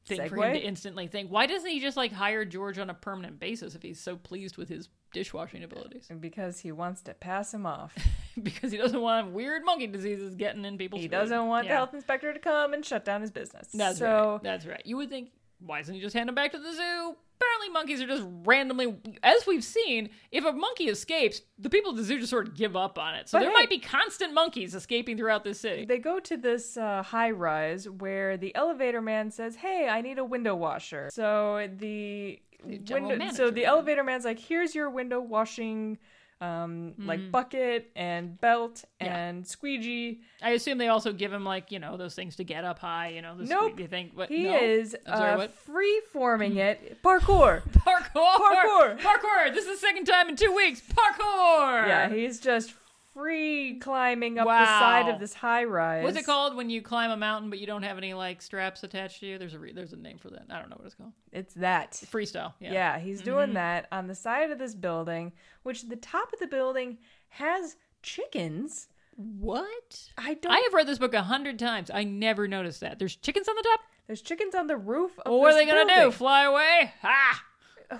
thing 0.06 0.28
for 0.28 0.36
him 0.36 0.54
to 0.54 0.60
instantly 0.60 1.06
think. 1.06 1.30
Why 1.30 1.46
doesn't 1.46 1.68
he 1.68 1.80
just 1.80 1.96
like 1.96 2.12
hire 2.12 2.44
George 2.44 2.78
on 2.78 2.90
a 2.90 2.94
permanent 2.94 3.38
basis 3.38 3.74
if 3.74 3.82
he's 3.82 4.00
so 4.00 4.16
pleased 4.16 4.56
with 4.56 4.68
his 4.68 4.88
dishwashing 5.12 5.62
abilities? 5.62 6.08
because 6.20 6.60
he 6.60 6.72
wants 6.72 7.02
to 7.02 7.14
pass 7.14 7.52
him 7.52 7.66
off. 7.66 7.94
because 8.42 8.72
he 8.72 8.78
doesn't 8.78 9.00
want 9.00 9.32
weird 9.32 9.64
monkey 9.64 9.86
diseases 9.86 10.34
getting 10.34 10.64
in 10.64 10.78
people's 10.78 11.00
he 11.02 11.06
food. 11.08 11.12
doesn't 11.12 11.46
want 11.46 11.68
the 11.68 11.74
health 11.74 11.94
inspector 11.94 12.32
to 12.32 12.38
come 12.38 12.72
and 12.72 12.84
shut 12.84 13.04
down 13.04 13.20
his 13.20 13.30
business. 13.30 13.68
That's 13.74 13.98
so 13.98 14.32
right. 14.32 14.42
That's 14.42 14.66
right. 14.66 14.82
You 14.84 14.96
would 14.96 15.10
think, 15.10 15.30
why 15.60 15.78
doesn't 15.80 15.94
he 15.94 16.00
just 16.00 16.14
hand 16.14 16.28
him 16.28 16.34
back 16.34 16.52
to 16.52 16.58
the 16.58 16.72
zoo? 16.72 17.16
Apparently, 17.40 17.68
monkeys 17.70 18.00
are 18.00 18.06
just 18.06 18.24
randomly, 18.44 18.94
as 19.24 19.44
we've 19.48 19.64
seen, 19.64 20.10
if 20.30 20.44
a 20.44 20.52
monkey 20.52 20.84
escapes, 20.84 21.42
the 21.58 21.68
people 21.68 21.90
at 21.90 21.96
the 21.96 22.04
zoo 22.04 22.18
just 22.20 22.30
sort 22.30 22.46
of 22.46 22.54
give 22.54 22.76
up 22.76 23.00
on 23.00 23.16
it. 23.16 23.28
So 23.28 23.36
But 23.36 23.42
there 23.42 23.50
hey- 23.50 23.54
might 23.54 23.68
be 23.70 23.80
constant 23.80 24.32
monkeys 24.32 24.76
escaping 24.76 25.16
throughout 25.16 25.42
this 25.42 25.58
city. 25.58 25.84
they 25.84 25.98
go 25.98 26.20
to 26.20 26.36
this 26.36 26.76
uh, 26.76 27.02
high 27.02 27.32
rise 27.32 27.88
where 27.88 28.36
the 28.36 28.54
elevator 28.54 29.02
man 29.02 29.32
says, 29.32 29.56
"Hey, 29.56 29.88
I 29.88 30.02
need 30.02 30.18
a 30.18 30.24
window 30.24 30.54
washer." 30.54 31.10
So 31.12 31.68
the, 31.78 32.40
window, 32.64 33.30
so 33.32 33.50
the 33.50 33.64
elevator 33.64 34.04
man's 34.04 34.24
like, 34.24 34.38
"Here's 34.38 34.74
your 34.74 34.90
window 34.90 35.20
washing." 35.20 35.98
Um, 36.40 36.94
like 36.98 37.30
bucket 37.30 37.92
and 37.94 38.40
belt 38.40 38.84
Mm-hmm. 39.00 39.06
Yeah. 39.06 39.16
and 39.16 39.46
squeegee. 39.46 40.22
I 40.42 40.50
assume 40.50 40.76
they 40.78 40.88
also 40.88 41.12
give 41.12 41.32
him 41.32 41.44
like 41.44 41.70
you 41.70 41.78
know 41.78 41.96
those 41.96 42.16
things 42.16 42.34
to 42.36 42.42
get 42.44 42.64
up 42.64 42.80
high. 42.80 43.10
You 43.10 43.22
know, 43.22 43.36
the 43.36 43.44
Nope. 43.44 43.78
You 43.78 43.86
think, 43.86 44.16
but 44.16 44.28
He 44.28 44.42
no? 44.46 44.56
is 44.56 44.96
sorry, 45.06 45.44
uh, 45.44 45.46
free 45.46 46.02
forming 46.12 46.56
it. 46.56 47.00
Parkour. 47.04 47.62
Parkour! 47.70 48.38
Parkour! 48.38 48.98
Parkour! 48.98 49.54
This 49.54 49.66
is 49.66 49.80
the 49.80 49.86
second 49.86 50.06
time 50.06 50.28
in 50.30 50.34
two 50.34 50.52
weeks. 50.52 50.80
Parkour! 50.80 51.86
Yeah, 51.86 52.08
he's 52.08 52.40
just 52.40 52.72
free 53.14 53.78
climbing 53.78 54.38
up 54.38 54.46
the 54.46 54.66
side 54.66 55.08
of 55.08 55.20
this 55.20 55.34
high 55.34 55.64
rise. 55.64 56.02
What's 56.04 56.16
it 56.16 56.24
called 56.26 56.56
when 56.56 56.70
you 56.70 56.82
climb 56.82 57.10
a 57.10 57.16
mountain 57.16 57.50
but 57.50 57.58
you 57.58 57.66
don't 57.66 57.82
have 57.82 57.98
any 57.98 58.14
like 58.14 58.40
straps 58.42 58.82
attached 58.82 59.20
to 59.20 59.26
you? 59.26 59.38
There's 59.38 59.54
a 59.54 59.58
re- 59.58 59.72
there's 59.72 59.92
a 59.92 59.96
name 59.96 60.18
for 60.18 60.30
that. 60.30 60.44
I 60.50 60.58
don't 60.60 60.70
know 60.70 60.76
what 60.76 60.86
it's 60.86 60.94
called. 60.94 61.12
It's 61.32 61.54
that. 61.54 61.92
Freestyle. 61.92 62.54
Yeah. 62.60 62.72
Yeah, 62.72 62.98
he's 62.98 63.18
Mm-hmm. 63.20 63.30
doing 63.30 63.52
that 63.54 63.88
on 63.92 64.06
the 64.06 64.14
side 64.14 64.50
of 64.50 64.58
this 64.58 64.74
building, 64.74 65.32
which 65.62 65.88
the 65.88 65.96
top 65.96 66.32
of 66.32 66.38
the 66.38 66.46
building 66.46 66.98
has 67.28 67.76
chickens. 68.02 68.88
What? 69.16 70.10
I 70.16 70.34
don't. 70.34 70.52
I 70.52 70.58
have 70.58 70.72
read 70.74 70.86
this 70.88 70.98
book 70.98 71.14
a 71.14 71.22
hundred 71.22 71.58
times. 71.58 71.90
I 71.92 72.04
never 72.04 72.48
noticed 72.48 72.80
that. 72.80 72.98
There's 72.98 73.16
chickens 73.16 73.48
on 73.48 73.56
the 73.56 73.62
top. 73.62 73.80
There's 74.06 74.22
chickens 74.22 74.54
on 74.54 74.66
the 74.66 74.76
roof. 74.76 75.12
Well, 75.26 75.38
what 75.38 75.52
are 75.52 75.56
they 75.56 75.66
gonna 75.66 76.02
do? 76.04 76.10
Fly 76.10 76.44
away? 76.44 76.92
Ha! 77.02 77.44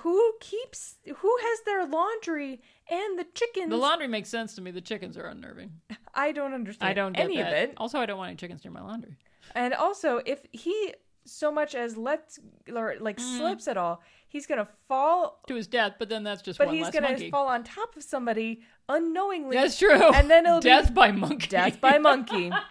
Who 0.01 0.33
keeps? 0.41 0.97
Who 1.07 1.37
has 1.43 1.61
their 1.67 1.87
laundry 1.87 2.61
and 2.91 3.19
the 3.19 3.27
chickens? 3.35 3.71
The 3.71 3.77
laundry 3.77 4.09
makes 4.09 4.29
sense 4.29 4.55
to 4.55 4.61
me. 4.63 4.71
The 4.71 4.81
chickens 4.81 5.17
are 5.17 5.27
unnerving. 5.27 5.73
I 6.15 6.33
don't 6.33 6.55
understand. 6.55 6.91
I 6.91 6.95
don't 6.95 7.13
get 7.15 7.25
any 7.25 7.37
that. 7.39 7.47
of 7.49 7.53
it. 7.71 7.75
Also, 7.77 7.99
I 7.99 8.07
don't 8.07 8.19
want 8.19 8.29
any 8.29 8.37
chickens 8.37 8.65
near 8.65 8.73
my 8.73 8.83
laundry. 8.83 9.17
And 9.55 9.75
also, 9.75 10.21
if 10.25 10.41
he 10.53 10.95
so 11.25 11.53
much 11.53 11.75
as 11.75 11.97
lets 11.97 12.39
or 12.75 12.97
like 13.01 13.19
Mm. 13.19 13.39
slips 13.39 13.69
at 13.69 13.77
all, 13.77 14.03
he's 14.29 14.47
gonna 14.47 14.67
fall. 14.89 15.41
To 15.47 15.55
his 15.55 15.67
death, 15.69 15.95
but 15.99 16.09
then 16.09 16.25
that's 16.25 16.43
just 16.43 16.59
But 16.59 16.73
he's 16.73 16.91
gonna 16.91 17.09
monkey. 17.11 17.31
fall 17.31 17.47
on 17.49 17.63
top 17.63 17.95
of 17.97 18.03
somebody 18.03 18.63
unknowingly. 18.89 19.57
That's 19.57 19.79
true. 19.79 20.13
And 20.13 20.29
then 20.31 20.47
it'll 20.47 20.61
death 20.73 20.89
be 20.89 20.95
by 20.95 21.13
monkey. 21.13 21.47
death 21.49 21.81
by 21.81 21.99
monkey. 21.99 22.51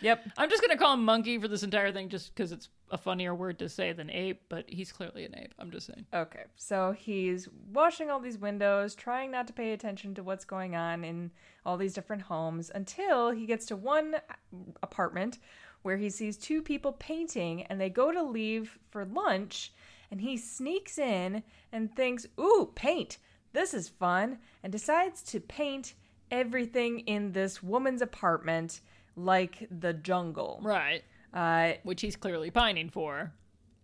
yep. 0.00 0.28
I'm 0.36 0.50
just 0.50 0.62
gonna 0.62 0.76
call 0.76 0.94
him 0.94 1.04
monkey 1.04 1.38
for 1.38 1.48
this 1.48 1.62
entire 1.62 1.92
thing, 1.92 2.08
just 2.08 2.34
because 2.34 2.52
it's 2.52 2.68
a 2.90 2.98
funnier 2.98 3.34
word 3.34 3.58
to 3.60 3.68
say 3.68 3.92
than 3.92 4.10
ape. 4.10 4.42
But 4.48 4.64
he's 4.68 4.92
clearly 4.92 5.24
an 5.24 5.34
ape. 5.36 5.54
I'm 5.58 5.70
just 5.70 5.86
saying. 5.86 6.06
Okay, 6.12 6.44
so 6.56 6.92
he's 6.92 7.48
washing 7.72 8.10
all 8.10 8.20
these 8.20 8.38
windows, 8.38 8.94
trying 8.94 9.30
not 9.30 9.46
to 9.48 9.52
pay 9.52 9.72
attention 9.72 10.14
to 10.14 10.22
what's 10.22 10.44
going 10.44 10.76
on 10.76 11.04
in 11.04 11.30
all 11.64 11.76
these 11.76 11.94
different 11.94 12.22
homes 12.22 12.70
until 12.74 13.30
he 13.30 13.46
gets 13.46 13.66
to 13.66 13.76
one 13.76 14.16
apartment 14.82 15.38
where 15.82 15.96
he 15.96 16.10
sees 16.10 16.36
two 16.36 16.62
people 16.62 16.92
painting 16.92 17.62
and 17.64 17.80
they 17.80 17.88
go 17.88 18.12
to 18.12 18.22
leave 18.22 18.78
for 18.90 19.04
lunch 19.04 19.72
and 20.10 20.20
he 20.20 20.36
sneaks 20.36 20.98
in 20.98 21.42
and 21.72 21.94
thinks, 21.94 22.26
"Ooh, 22.38 22.72
paint. 22.74 23.18
This 23.52 23.74
is 23.74 23.88
fun." 23.88 24.38
and 24.62 24.72
decides 24.72 25.22
to 25.22 25.40
paint 25.40 25.94
everything 26.30 27.00
in 27.00 27.32
this 27.32 27.62
woman's 27.62 28.02
apartment 28.02 28.80
like 29.16 29.66
the 29.70 29.92
jungle. 29.92 30.60
Right. 30.62 31.02
Uh 31.32 31.72
Which 31.82 32.00
he's 32.00 32.16
clearly 32.16 32.50
pining 32.50 32.90
for, 32.90 33.32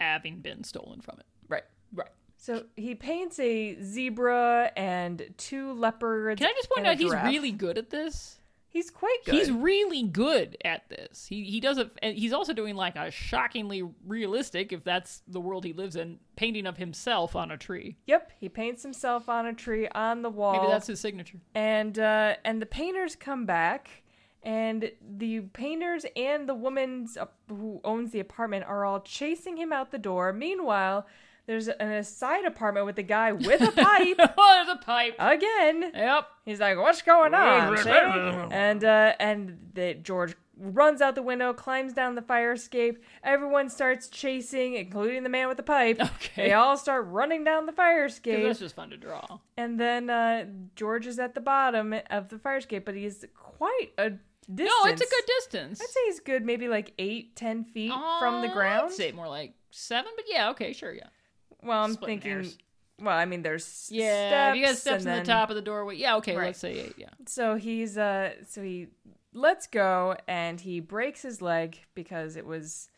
having 0.01 0.41
been 0.41 0.65
stolen 0.65 1.01
from 1.01 1.19
it. 1.21 1.27
right. 1.49 1.65
Right. 1.93 2.11
So 2.39 2.65
he 2.77 2.95
paints 2.95 3.39
a 3.39 3.81
zebra 3.83 4.71
and 4.77 5.31
two 5.39 5.73
leopards. 5.73 6.39
Can 6.39 6.49
I 6.49 6.53
just 6.55 6.71
point 6.71 6.87
out 6.87 6.99
he's 6.99 7.13
really 7.13 7.53
good 7.53 7.79
at 7.79 7.91
this? 7.91 8.39
he's 8.77 8.91
quite 8.91 9.17
good. 9.25 9.35
He's 9.35 9.51
really 9.51 10.03
good 10.03 10.57
at 10.65 10.89
this. 10.91 11.27
He 11.27 11.45
he 11.45 11.61
does 11.61 11.79
it. 11.79 11.91
And 12.03 12.17
he's 12.17 12.33
also 12.33 12.53
doing 12.53 12.77
like 12.77 12.95
a 12.97 13.11
shockingly 13.11 13.83
realistic, 14.07 14.73
if 14.73 14.85
that's 14.85 15.23
the 15.27 15.41
world 15.41 15.65
he 15.65 15.73
lives 15.73 15.97
in, 15.97 16.19
painting 16.37 16.67
of 16.67 16.77
himself 16.77 17.35
on 17.35 17.51
a 17.51 17.57
tree. 17.57 17.97
yep, 18.07 18.31
he 18.39 18.49
paints 18.49 18.83
himself 18.83 19.29
on 19.29 19.47
a 19.47 19.55
tree 19.55 19.89
on 19.89 20.23
the 20.23 20.31
wall. 20.31 20.53
Maybe 20.53 20.67
that's 20.71 20.87
his 20.89 21.01
signature. 21.01 21.39
and 21.55 21.99
uh, 21.99 22.35
and 22.45 22.61
the 22.61 22.67
painters 22.67 23.17
come 23.17 23.47
back, 23.47 24.03
and 24.47 24.93
the 25.19 25.41
painters 25.41 26.07
and 26.15 26.49
the 26.49 26.55
woman 26.55 27.09
who 27.49 27.81
owns 27.85 28.13
the 28.13 28.21
apartment 28.21 28.65
are 28.65 28.85
all 28.85 29.01
chasing 29.01 29.57
him 29.57 29.73
out 29.73 29.91
the 29.91 29.99
door. 29.99 30.33
Meanwhile, 30.33 31.05
there's 31.47 31.67
an, 31.67 31.91
a 31.91 32.05
side 32.05 32.45
apartment 32.45 32.87
with 32.87 32.97
a 32.99 33.03
guy 33.03 33.33
with 33.33 33.61
a 33.61 33.73
pipe 33.73 34.17
oh, 34.39 34.65
there's 34.65 34.79
a 34.79 34.81
pipe. 34.81 35.17
again. 35.19 35.91
Yep. 35.93 36.29
He's 36.45 36.61
like, 36.61 36.79
"What's 36.79 37.03
going 37.03 37.35
on?" 37.35 37.75
and 38.53 38.85
uh, 38.85 39.15
and 39.19 39.59
the 39.75 39.95
George 39.95 40.37
runs 40.59 41.01
out 41.03 41.17
the 41.17 41.23
window, 41.23 41.53
climbs 41.53 41.93
down 41.93 42.15
the 42.15 42.23
fire 42.23 42.53
escape. 42.53 43.03
Everyone 43.23 43.69
starts 43.69 44.09
chasing, 44.09 44.75
including 44.75 45.23
the 45.25 45.29
man 45.29 45.49
with 45.49 45.57
the 45.57 45.63
pipe. 45.63 46.01
Okay. 46.17 46.49
They 46.49 46.53
all 46.53 46.77
start 46.77 47.07
running 47.09 47.45
down 47.45 47.67
the 47.67 47.73
fire 47.73 48.05
escape, 48.07 48.45
that's 48.45 48.61
just 48.61 48.77
fun 48.77 48.91
to 48.91 48.97
draw. 48.97 49.39
and 49.57 49.79
then 49.79 50.09
uh, 50.09 50.47
George 50.77 51.07
is 51.07 51.19
at 51.19 51.35
the 51.35 51.41
bottom 51.41 51.95
of 52.11 52.29
the 52.29 52.39
fire 52.39 52.59
escape, 52.59 52.85
but 52.85 52.95
he's 52.95 53.25
quite 53.35 53.91
a 53.99 54.13
distance. 54.55 54.75
No, 54.85 54.91
it's 54.91 55.01
a 55.03 55.05
good 55.05 55.25
distance. 55.39 55.81
I'd 55.81 55.89
say 55.89 56.01
he's 56.07 56.21
good, 56.21 56.45
maybe 56.45 56.69
like 56.69 56.93
eight, 56.99 57.37
ten 57.37 57.65
feet 57.65 57.93
from 58.19 58.43
the 58.43 58.49
Uh, 58.49 58.53
ground. 58.55 58.87
I'd 58.91 58.97
say 58.97 59.13
more 59.13 59.29
like 59.29 59.55
seven, 59.71 60.13
but 60.17 60.25
yeah, 60.29 60.51
okay, 60.51 60.73
sure, 60.73 60.93
yeah. 60.93 61.09
Well, 61.63 61.83
I'm 61.85 61.93
Splitting 61.95 62.21
thinking. 62.21 62.31
hairs. 62.43 62.59
Well, 62.99 63.17
I 63.17 63.25
mean, 63.27 63.43
there's 63.43 63.89
Yeah, 63.93 64.29
steps. 64.53 64.57
you 64.59 64.65
got 64.67 64.77
steps 64.77 65.05
in 65.05 65.13
the 65.19 65.25
top 65.25 65.51
of 65.51 65.57
the 65.57 65.63
doorway. 65.63 65.97
Yeah, 65.97 66.17
okay, 66.17 66.35
Right. 66.37 66.47
let's 66.47 66.59
say 66.61 66.73
eight, 66.79 66.95
yeah. 66.97 67.11
So 67.27 67.57
he's 67.57 67.99
uh 67.99 68.33
so 68.49 68.63
he 68.63 68.87
lets 69.35 69.67
go 69.67 70.17
and 70.27 70.59
he 70.61 70.81
breaks 70.81 71.21
his 71.21 71.43
leg 71.43 71.79
because 71.95 72.37
it 72.37 72.47
was 72.47 72.89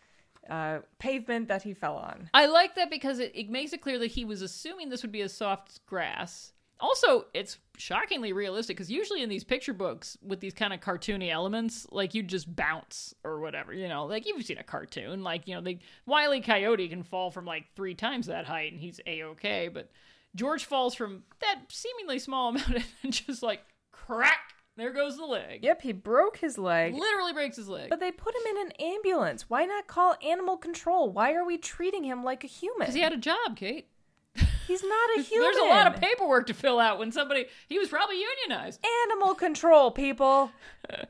uh 0.48 0.78
pavement 1.00 1.48
that 1.48 1.62
he 1.64 1.74
fell 1.74 1.96
on. 1.96 2.30
I 2.32 2.46
like 2.46 2.76
that 2.76 2.90
because 2.90 3.18
it, 3.18 3.32
it 3.34 3.50
makes 3.50 3.72
it 3.72 3.80
clear 3.80 3.98
that 3.98 4.06
he 4.12 4.24
was 4.24 4.40
assuming 4.40 4.88
this 4.88 5.02
would 5.02 5.10
be 5.12 5.22
a 5.22 5.28
soft 5.28 5.84
grass. 5.86 6.52
Also, 6.80 7.26
it's 7.34 7.58
shockingly 7.76 8.32
realistic 8.32 8.76
because 8.76 8.90
usually 8.90 9.22
in 9.22 9.28
these 9.28 9.44
picture 9.44 9.72
books 9.72 10.16
with 10.22 10.40
these 10.40 10.54
kind 10.54 10.72
of 10.72 10.80
cartoony 10.80 11.30
elements, 11.30 11.86
like 11.90 12.14
you 12.14 12.22
just 12.22 12.54
bounce 12.54 13.14
or 13.24 13.40
whatever, 13.40 13.72
you 13.72 13.88
know, 13.88 14.06
like 14.06 14.26
you've 14.26 14.44
seen 14.44 14.58
a 14.58 14.62
cartoon, 14.62 15.22
like 15.22 15.48
you 15.48 15.54
know, 15.54 15.60
the 15.60 15.78
Wiley 16.06 16.40
Coyote 16.40 16.88
can 16.88 17.02
fall 17.02 17.30
from 17.30 17.44
like 17.44 17.64
three 17.74 17.94
times 17.94 18.26
that 18.26 18.46
height 18.46 18.72
and 18.72 18.80
he's 18.80 19.00
a 19.06 19.24
okay, 19.24 19.68
but 19.68 19.90
George 20.34 20.64
falls 20.64 20.94
from 20.94 21.24
that 21.40 21.62
seemingly 21.68 22.18
small 22.18 22.48
amount 22.50 22.84
and 23.02 23.12
just 23.12 23.42
like 23.42 23.62
crack, 23.92 24.54
there 24.76 24.92
goes 24.92 25.16
the 25.16 25.24
leg. 25.24 25.64
Yep, 25.64 25.82
he 25.82 25.92
broke 25.92 26.36
his 26.36 26.56
leg. 26.56 26.94
Literally 26.94 27.32
breaks 27.32 27.56
his 27.56 27.68
leg. 27.68 27.90
But 27.90 27.98
they 27.98 28.12
put 28.12 28.34
him 28.34 28.56
in 28.56 28.66
an 28.66 28.72
ambulance. 28.80 29.50
Why 29.50 29.64
not 29.64 29.88
call 29.88 30.14
animal 30.24 30.56
control? 30.56 31.10
Why 31.10 31.34
are 31.34 31.44
we 31.44 31.58
treating 31.58 32.04
him 32.04 32.22
like 32.22 32.44
a 32.44 32.46
human? 32.46 32.80
Because 32.80 32.94
he 32.94 33.00
had 33.00 33.12
a 33.12 33.16
job, 33.16 33.56
Kate. 33.56 33.88
He's 34.68 34.82
not 34.84 35.10
a 35.18 35.22
human. 35.22 35.50
There's 35.50 35.56
a 35.56 35.68
lot 35.68 35.86
of 35.92 36.00
paperwork 36.00 36.46
to 36.46 36.54
fill 36.54 36.78
out 36.78 36.98
when 37.00 37.10
somebody 37.10 37.46
he 37.68 37.78
was 37.78 37.88
probably 37.88 38.16
unionized. 38.20 38.78
animal 39.10 39.34
control, 39.34 39.90
people. 39.90 40.50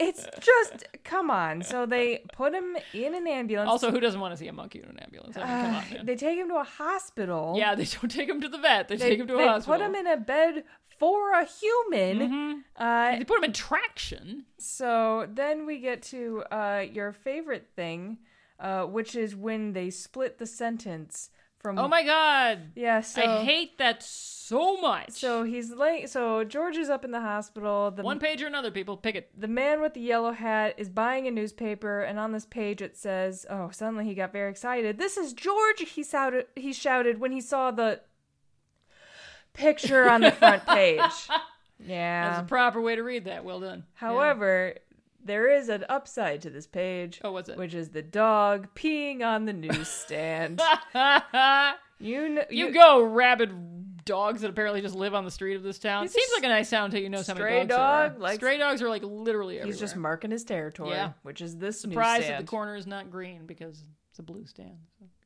It's 0.01 0.27
just 0.41 0.87
come 1.05 1.31
on. 1.31 1.63
So 1.63 1.87
they 1.87 2.25
put 2.33 2.53
him 2.53 2.77
in 2.95 3.15
an 3.15 3.27
ambulance. 3.29 3.69
Also, 3.71 3.91
who 3.93 4.01
doesn't 4.01 4.21
want 4.21 4.33
to 4.33 4.37
see 4.37 4.49
a 4.49 4.53
monkey 4.53 4.81
in 4.83 4.89
an 4.89 4.99
ambulance? 4.99 5.37
I 5.37 5.41
mean, 5.41 5.49
come 5.49 5.75
Uh, 5.75 5.99
on, 6.01 6.07
they 6.07 6.17
take 6.17 6.37
him 6.39 6.49
to 6.49 6.57
a 6.57 6.65
hospital. 6.65 7.55
yeah, 7.57 7.75
they 7.77 7.85
don't 7.85 8.09
take 8.11 8.29
him 8.29 8.41
to 8.41 8.49
the 8.49 8.59
vet. 8.59 8.89
They, 8.89 8.97
they, 8.97 9.11
take 9.11 9.21
him 9.21 9.27
to 9.29 9.39
a 9.39 9.47
hospital. 9.47 9.79
They 9.79 9.85
put 9.85 9.89
him 9.89 9.95
in 9.95 10.07
a 10.13 10.17
bed 10.17 10.65
for 10.99 11.33
a 11.33 11.45
human. 11.45 12.65
Uh, 12.77 13.19
They 13.19 13.25
put 13.25 13.39
him 13.39 13.45
in 13.45 13.53
traction. 13.53 14.47
So 14.59 15.29
then 15.33 15.65
we 15.67 15.79
get 15.79 16.03
to 16.05 16.43
uh, 16.51 16.85
your 16.91 17.13
favorite 17.13 17.69
thing, 17.77 18.19
uh, 18.59 18.85
which 18.85 19.15
is 19.15 19.37
when 19.37 19.73
they 19.75 19.91
split 19.91 20.39
the 20.39 20.47
sentence 20.47 21.31
from 21.61 21.79
Oh 21.79 21.89
my 21.89 22.03
god. 22.05 22.73
yeah. 22.77 23.01
So 23.01 23.23
I 23.23 23.45
hate 23.45 23.79
that 23.79 24.03
so 24.03 24.77
much. 24.81 25.11
So 25.11 25.43
he's 25.43 25.71
laying. 25.73 26.07
So 26.07 26.45
George 26.45 26.77
is 26.77 26.89
up 26.89 27.05
in 27.05 27.11
the 27.11 27.21
hospital. 27.21 27.91
The 27.91 28.03
one 28.03 28.19
page 28.19 28.43
or 28.43 28.47
another, 28.47 28.71
people 28.71 28.97
pick 28.97 29.15
it. 29.17 29.31
the 29.39 29.49
man 29.49 29.81
with 29.83 29.95
the 29.95 30.01
yellow 30.01 30.33
hat 30.33 30.75
is 30.79 30.89
buying 30.89 31.27
a 31.27 31.31
newspaper, 31.31 32.01
and 32.03 32.19
on 32.19 32.33
this 32.33 32.47
page 32.47 32.81
it 32.81 32.97
says, 32.97 33.45
"Oh, 33.51 33.71
suddenly 33.71 34.05
he 34.07 34.15
got 34.15 34.33
very 34.33 34.51
excited. 34.51 34.99
This 34.99 35.17
is 35.17 35.33
George!" 35.33 35.81
He 35.81 36.03
shouted. 36.05 36.47
He 36.57 36.73
shouted 36.73 37.21
when 37.21 37.33
he 37.33 37.41
saw 37.41 37.71
the 37.71 38.01
picture 39.53 40.09
on 40.09 40.21
the 40.21 40.31
front 40.31 40.65
page. 40.69 40.99
Yeah, 40.99 42.23
that's 42.25 42.37
Yeah. 42.37 42.41
the 42.43 42.49
proper 42.49 42.81
way 42.81 42.97
to 42.97 43.03
read 43.03 43.25
that. 43.27 43.45
Well 43.45 43.61
done. 43.61 43.85
However, 43.95 44.75
there 45.25 45.51
is 45.51 45.69
an 45.69 45.85
upside 45.89 46.43
to 46.43 46.51
this 46.51 46.67
page. 46.67 47.21
Oh, 47.25 47.33
what's 47.33 47.49
it? 47.49 47.59
Which 47.59 47.75
is 47.75 47.91
the 47.91 48.03
dog 48.03 48.69
peeing 48.75 49.23
on 49.23 49.45
the 49.45 49.53
newsstand. 49.53 50.61
You 52.01 52.29
know, 52.29 52.45
you 52.49 52.71
go 52.73 53.03
rabid 53.03 54.05
dogs 54.05 54.43
that 54.43 54.51
apparently 54.51 54.81
just 54.81 54.95
live 54.95 55.15
on 55.15 55.25
the 55.25 55.33
street 55.33 55.57
of 55.57 55.65
this 55.65 55.81
town. 55.81 56.05
He's 56.05 56.13
Seems 56.13 56.31
like 56.37 56.45
a 56.45 56.49
nice 56.49 56.71
town 56.71 56.85
until 56.85 57.01
you 57.01 57.09
know 57.09 57.19
many 57.27 57.39
stray 57.41 57.65
dogs 57.67 57.73
are. 57.75 58.09
dog, 58.11 58.21
like- 58.21 58.37
stray 58.37 58.57
dogs 58.57 58.81
are 58.83 58.89
like 58.89 59.03
literally 59.03 59.57
everywhere. 59.57 59.67
He's 59.73 59.81
just 59.81 59.97
marking 59.97 60.31
his 60.31 60.45
territory, 60.45 60.91
Yeah. 60.91 61.15
which 61.25 61.41
is 61.41 61.57
this 61.57 61.81
surprised 61.81 62.29
that 62.29 62.39
the 62.39 62.47
corner 62.47 62.77
is 62.77 62.87
not 62.87 63.11
green 63.11 63.47
because 63.47 63.85
it's 64.11 64.21
a 64.21 64.23
blue 64.23 64.47
stand. 64.47 64.79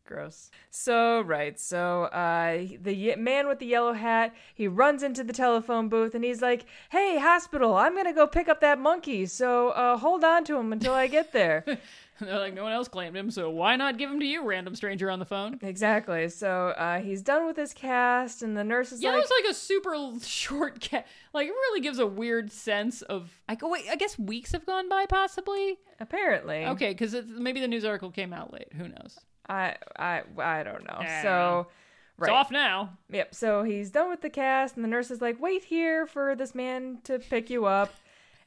Gross. 0.04 0.50
So 0.70 1.20
right, 1.22 1.58
so 1.58 2.04
uh, 2.04 2.66
the 2.80 3.14
man 3.16 3.46
with 3.46 3.60
the 3.60 3.66
yellow 3.66 3.92
hat, 3.92 4.34
he 4.54 4.66
runs 4.68 5.02
into 5.02 5.22
the 5.24 5.32
telephone 5.32 5.88
booth 5.88 6.14
and 6.14 6.24
he's 6.24 6.42
like, 6.42 6.64
"Hey, 6.90 7.18
hospital, 7.18 7.74
I'm 7.76 7.94
gonna 7.96 8.12
go 8.12 8.26
pick 8.26 8.48
up 8.48 8.60
that 8.60 8.78
monkey. 8.78 9.26
So 9.26 9.70
uh, 9.70 9.96
hold 9.96 10.24
on 10.24 10.44
to 10.44 10.56
him 10.56 10.72
until 10.72 10.92
I 10.92 11.06
get 11.06 11.32
there." 11.32 11.64
And 12.20 12.28
they're 12.28 12.38
like, 12.38 12.54
no 12.54 12.62
one 12.62 12.72
else 12.72 12.86
claimed 12.86 13.16
him, 13.16 13.32
so 13.32 13.50
why 13.50 13.74
not 13.74 13.98
give 13.98 14.08
him 14.08 14.20
to 14.20 14.26
you, 14.26 14.44
random 14.44 14.76
stranger 14.76 15.10
on 15.10 15.18
the 15.18 15.24
phone? 15.24 15.58
exactly. 15.60 16.28
So 16.28 16.68
uh, 16.76 17.00
he's 17.00 17.20
done 17.20 17.46
with 17.46 17.56
his 17.56 17.74
cast, 17.74 18.42
and 18.42 18.56
the 18.56 18.62
nurse 18.62 18.92
is 18.92 19.00
like 19.00 19.04
Yeah, 19.04 19.10
like, 19.10 19.18
looks 19.28 19.32
like 19.42 19.50
a 19.50 19.54
super 19.54 19.96
short 20.22 20.78
cat. 20.80 21.06
Like 21.34 21.48
it 21.48 21.50
really 21.50 21.80
gives 21.80 21.98
a 21.98 22.06
weird 22.06 22.52
sense 22.52 23.02
of. 23.02 23.30
I 23.48 23.56
go 23.56 23.68
wait. 23.68 23.86
I 23.90 23.96
guess 23.96 24.16
weeks 24.18 24.52
have 24.52 24.64
gone 24.66 24.88
by, 24.88 25.06
possibly. 25.06 25.78
"Apparently, 25.98 26.64
Okay, 26.66 26.90
because 26.90 27.16
maybe 27.26 27.60
the 27.60 27.66
news 27.66 27.84
article 27.84 28.12
came 28.12 28.32
out 28.32 28.52
late. 28.52 28.72
Who 28.74 28.86
knows? 28.86 29.18
I, 29.48 29.76
I, 29.98 30.22
I 30.38 30.62
don't 30.62 30.84
know." 30.84 30.96
I 30.98 31.22
so. 31.22 31.28
don't. 31.28 31.66
It's 32.18 32.28
Right. 32.28 32.30
off 32.30 32.50
now. 32.52 32.98
Yep. 33.10 33.34
So 33.34 33.62
he's 33.64 33.90
done 33.90 34.08
with 34.10 34.20
the 34.20 34.30
cast, 34.30 34.76
and 34.76 34.84
the 34.84 34.88
nurse 34.88 35.10
is 35.10 35.20
like, 35.20 35.40
"Wait 35.40 35.64
here 35.64 36.06
for 36.06 36.36
this 36.36 36.54
man 36.54 36.98
to 37.04 37.18
pick 37.18 37.50
you 37.50 37.64
up," 37.64 37.92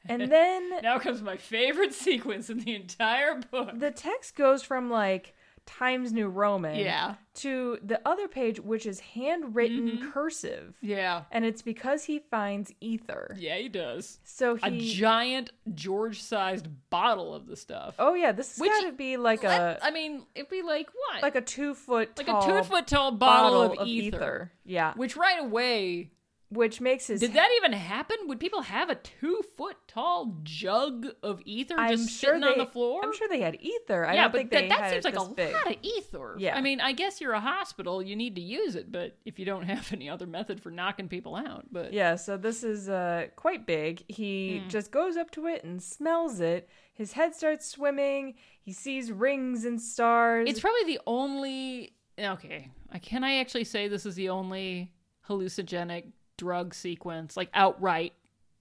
and 0.08 0.22
then 0.32 0.80
Now 0.82 0.98
comes 0.98 1.20
my 1.20 1.36
favorite 1.36 1.92
sequence 2.06 2.48
in 2.48 2.60
the 2.60 2.74
entire 2.74 3.34
book. 3.50 3.78
the 3.78 3.90
text 3.90 4.34
goes 4.36 4.62
from 4.62 4.88
like 4.88 5.34
Times 5.66 6.12
New 6.12 6.28
Roman 6.28 6.76
Yeah. 6.76 7.16
to 7.34 7.78
the 7.82 8.00
other 8.08 8.28
page, 8.28 8.60
which 8.60 8.86
is 8.86 9.00
handwritten 9.00 9.90
Mm-hmm. 9.90 10.10
cursive. 10.12 10.74
Yeah. 10.80 11.24
And 11.32 11.44
it's 11.44 11.60
because 11.60 12.04
he 12.04 12.20
finds 12.20 12.72
ether. 12.80 13.34
Yeah, 13.38 13.56
he 13.56 13.68
does. 13.68 14.20
So 14.24 14.58
A 14.62 14.70
giant 14.78 15.50
George-sized 15.74 16.68
bottle 16.90 17.34
of 17.34 17.46
the 17.46 17.56
stuff. 17.56 17.94
oh 17.98 18.14
yeah, 18.14 18.32
this 18.32 18.56
has 18.58 18.66
got 18.68 18.86
to 18.86 18.92
be 18.92 19.16
like 19.16 19.44
a 19.44 19.78
I 19.82 19.90
mean, 19.90 20.22
it'd 20.34 20.50
be 20.50 20.62
like 20.62 20.88
what? 20.94 21.22
like 21.22 21.34
a 21.34 21.40
two 21.40 21.74
foot 21.74 22.10
like 22.16 22.28
a 22.28 22.40
two 22.46 22.62
foot 22.62 22.86
tall 22.86 23.12
bottle, 23.12 23.62
of, 23.62 23.86
ether, 23.86 24.52
Yeah, 24.64 24.92
Which 24.94 25.16
right 25.16 25.40
away, 25.42 26.10
which 26.48 26.80
makes 26.80 27.08
his. 27.08 27.20
did 27.20 27.32
that 27.34 27.48
even 27.56 27.72
happen? 27.72 28.16
Would 28.26 28.38
people 28.38 28.62
have 28.62 28.88
a 28.88 28.94
two 28.94 29.42
foot 29.56 29.76
tall 29.88 30.36
jug 30.44 31.06
of 31.22 31.40
ether 31.44 31.74
I'm 31.76 31.96
just 31.96 32.10
sure 32.10 32.34
sitting 32.34 32.40
they, 32.42 32.52
on 32.52 32.58
the 32.58 32.66
floor? 32.66 33.00
I'm 33.02 33.12
sure 33.14 33.28
they 33.28 33.40
had 33.40 33.56
ether. 33.60 34.06
I 34.06 34.14
yeah, 34.14 34.22
don't 34.22 34.32
but 34.32 34.38
think 34.38 34.50
that, 34.50 34.68
that 34.68 34.90
seems 34.92 35.04
like 35.04 35.18
a 35.18 35.28
big. 35.28 35.52
lot 35.52 35.66
of 35.72 35.76
ether. 35.82 36.36
Yeah. 36.38 36.56
I 36.56 36.60
mean, 36.60 36.80
I 36.80 36.92
guess 36.92 37.20
you're 37.20 37.32
a 37.32 37.40
hospital, 37.40 38.00
you 38.02 38.14
need 38.14 38.36
to 38.36 38.40
use 38.40 38.76
it, 38.76 38.92
but 38.92 39.16
if 39.24 39.38
you 39.38 39.44
don't 39.44 39.62
have 39.74 39.92
any 39.92 40.08
other 40.08 40.26
method 40.26 40.60
for 40.62 40.70
knocking 40.70 41.08
people 41.08 41.34
out, 41.34 41.66
but 41.72 41.92
Yeah, 41.92 42.14
so 42.16 42.36
this 42.36 42.62
is 42.62 42.88
uh, 42.88 43.26
quite 43.36 43.66
big. 43.66 44.04
He 44.08 44.58
Hmm. 44.62 44.68
just 44.68 44.90
goes 44.92 45.16
up 45.16 45.30
to 45.32 45.46
it 45.46 45.64
and 45.64 45.82
smells 45.82 46.40
it. 46.40 46.68
His 46.94 47.12
head 47.12 47.34
starts 47.34 47.66
swimming. 47.66 48.34
He 48.60 48.72
sees 48.72 49.10
rings 49.12 49.64
and 49.64 49.80
stars. 49.80 50.48
It's 50.48 50.60
probably 50.60 50.84
the 50.94 51.00
only. 51.06 51.92
Okay, 52.18 52.70
can 53.02 53.22
I 53.24 53.36
actually 53.36 53.64
say 53.64 53.88
this 53.88 54.06
is 54.06 54.14
the 54.14 54.30
only 54.30 54.92
hallucinogenic 55.28 56.12
drug 56.36 56.74
sequence, 56.74 57.36
like 57.36 57.50
outright, 57.54 58.12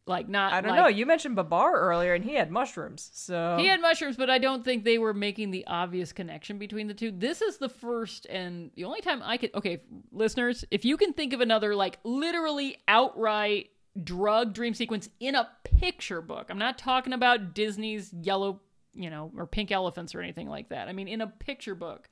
like 0.07 0.29
not. 0.29 0.53
I 0.53 0.61
don't 0.61 0.71
like- 0.71 0.79
know. 0.79 0.87
You 0.87 1.05
mentioned 1.05 1.35
Babar 1.35 1.73
earlier, 1.79 2.13
and 2.13 2.23
he 2.23 2.35
had 2.35 2.51
mushrooms. 2.51 3.09
So 3.13 3.57
He 3.59 3.65
had 3.67 3.81
mushrooms, 3.81 4.17
but 4.17 4.29
I 4.29 4.37
don't 4.37 4.63
think 4.63 4.83
they 4.83 4.97
were 4.97 5.13
making 5.13 5.51
the 5.51 5.65
obvious 5.67 6.13
connection 6.13 6.57
between 6.57 6.87
the 6.87 6.93
two. 6.93 7.11
This 7.11 7.41
is 7.41 7.57
the 7.57 7.69
first 7.69 8.25
and 8.29 8.71
the 8.75 8.83
only 8.85 9.01
time 9.01 9.21
I 9.23 9.37
could. 9.37 9.53
Okay, 9.55 9.81
listeners, 10.11 10.63
if 10.71 10.85
you 10.85 10.97
can 10.97 11.13
think 11.13 11.33
of 11.33 11.41
another, 11.41 11.75
like 11.75 11.99
literally 12.03 12.77
outright 12.87 13.69
drug 14.03 14.53
dream 14.53 14.73
sequence 14.73 15.09
in 15.19 15.35
a 15.35 15.49
picture 15.63 16.21
book, 16.21 16.47
I'm 16.49 16.59
not 16.59 16.77
talking 16.77 17.13
about 17.13 17.53
Disney's 17.53 18.13
yellow, 18.13 18.61
you 18.93 19.09
know, 19.09 19.31
or 19.37 19.47
pink 19.47 19.71
elephants 19.71 20.13
or 20.13 20.21
anything 20.21 20.47
like 20.49 20.69
that. 20.69 20.87
I 20.87 20.93
mean, 20.93 21.07
in 21.07 21.21
a 21.21 21.27
picture 21.27 21.75
book. 21.75 22.09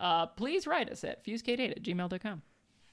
Uh, 0.00 0.26
please 0.26 0.64
write 0.64 0.88
us 0.88 1.02
at 1.02 1.24
fusekate8 1.24 1.72
at 1.72 1.82
gmail.com. 1.82 2.40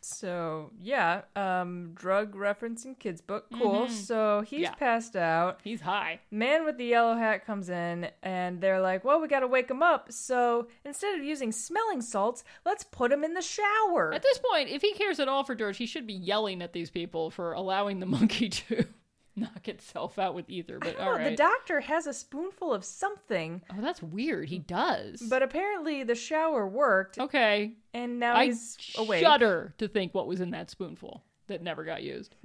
So 0.07 0.71
yeah, 0.79 1.21
um, 1.35 1.91
drug 1.95 2.35
referencing 2.35 2.97
kids 2.99 3.21
book, 3.21 3.45
cool. 3.53 3.87
So 3.89 4.41
he's 4.41 4.55
Mm-hmm. 4.55 4.63
Yeah. 4.63 4.73
passed 4.75 5.15
out. 5.15 5.59
He's 5.63 5.81
high. 5.81 6.19
Man 6.31 6.63
with 6.63 6.77
the 6.77 6.85
yellow 6.85 7.15
hat 7.15 7.45
comes 7.45 7.69
in, 7.69 8.09
and 8.23 8.61
they're 8.61 8.79
like, 8.81 9.03
"Well, 9.03 9.19
we 9.19 9.27
got 9.27 9.39
to 9.41 9.47
wake 9.47 9.69
him 9.69 9.81
up. 9.83 10.11
So 10.11 10.67
instead 10.85 11.17
of 11.17 11.23
using 11.25 11.51
smelling 11.51 12.01
salts, 12.01 12.43
let's 12.65 12.83
put 12.83 13.11
him 13.11 13.23
in 13.23 13.33
the 13.33 13.41
shower." 13.41 14.13
At 14.13 14.21
this 14.23 14.37
point, 14.51 14.69
if 14.69 14.81
he 14.81 14.93
cares 14.93 15.19
at 15.19 15.27
all 15.27 15.43
for 15.43 15.55
George, 15.55 15.77
he 15.77 15.85
should 15.87 16.05
be 16.07 16.13
yelling 16.13 16.61
at 16.61 16.71
these 16.73 16.89
people 16.91 17.31
for 17.31 17.53
allowing 17.53 17.99
the 17.99 18.05
monkey 18.05 18.49
to 18.69 18.85
knock 19.37 19.67
itself 19.67 20.17
out 20.17 20.33
with 20.33 20.49
either. 20.49 20.79
But 20.79 20.99
all 20.99 21.11
right. 21.13 21.29
The 21.31 21.35
doctor 21.35 21.81
has 21.81 22.07
a 22.07 22.13
spoonful 22.13 22.73
of 22.73 22.83
something, 22.85 23.61
oh, 23.71 23.81
that's 23.81 24.01
weird. 24.01 24.49
He 24.49 24.59
does. 24.59 25.21
but 25.29 25.43
apparently 25.43 26.03
the 26.03 26.15
shower 26.15 26.67
worked, 26.67 27.19
okay, 27.19 27.73
and 27.93 28.19
now 28.19 28.35
I 28.35 28.45
he's 28.45 28.77
awake. 28.97 29.21
shudder 29.23 29.73
to 29.77 29.87
think 29.87 30.13
what 30.13 30.27
was 30.27 30.41
in 30.41 30.51
that 30.51 30.69
spoonful 30.69 31.23
that 31.47 31.61
never 31.61 31.83
got 31.83 32.01
used. 32.03 32.35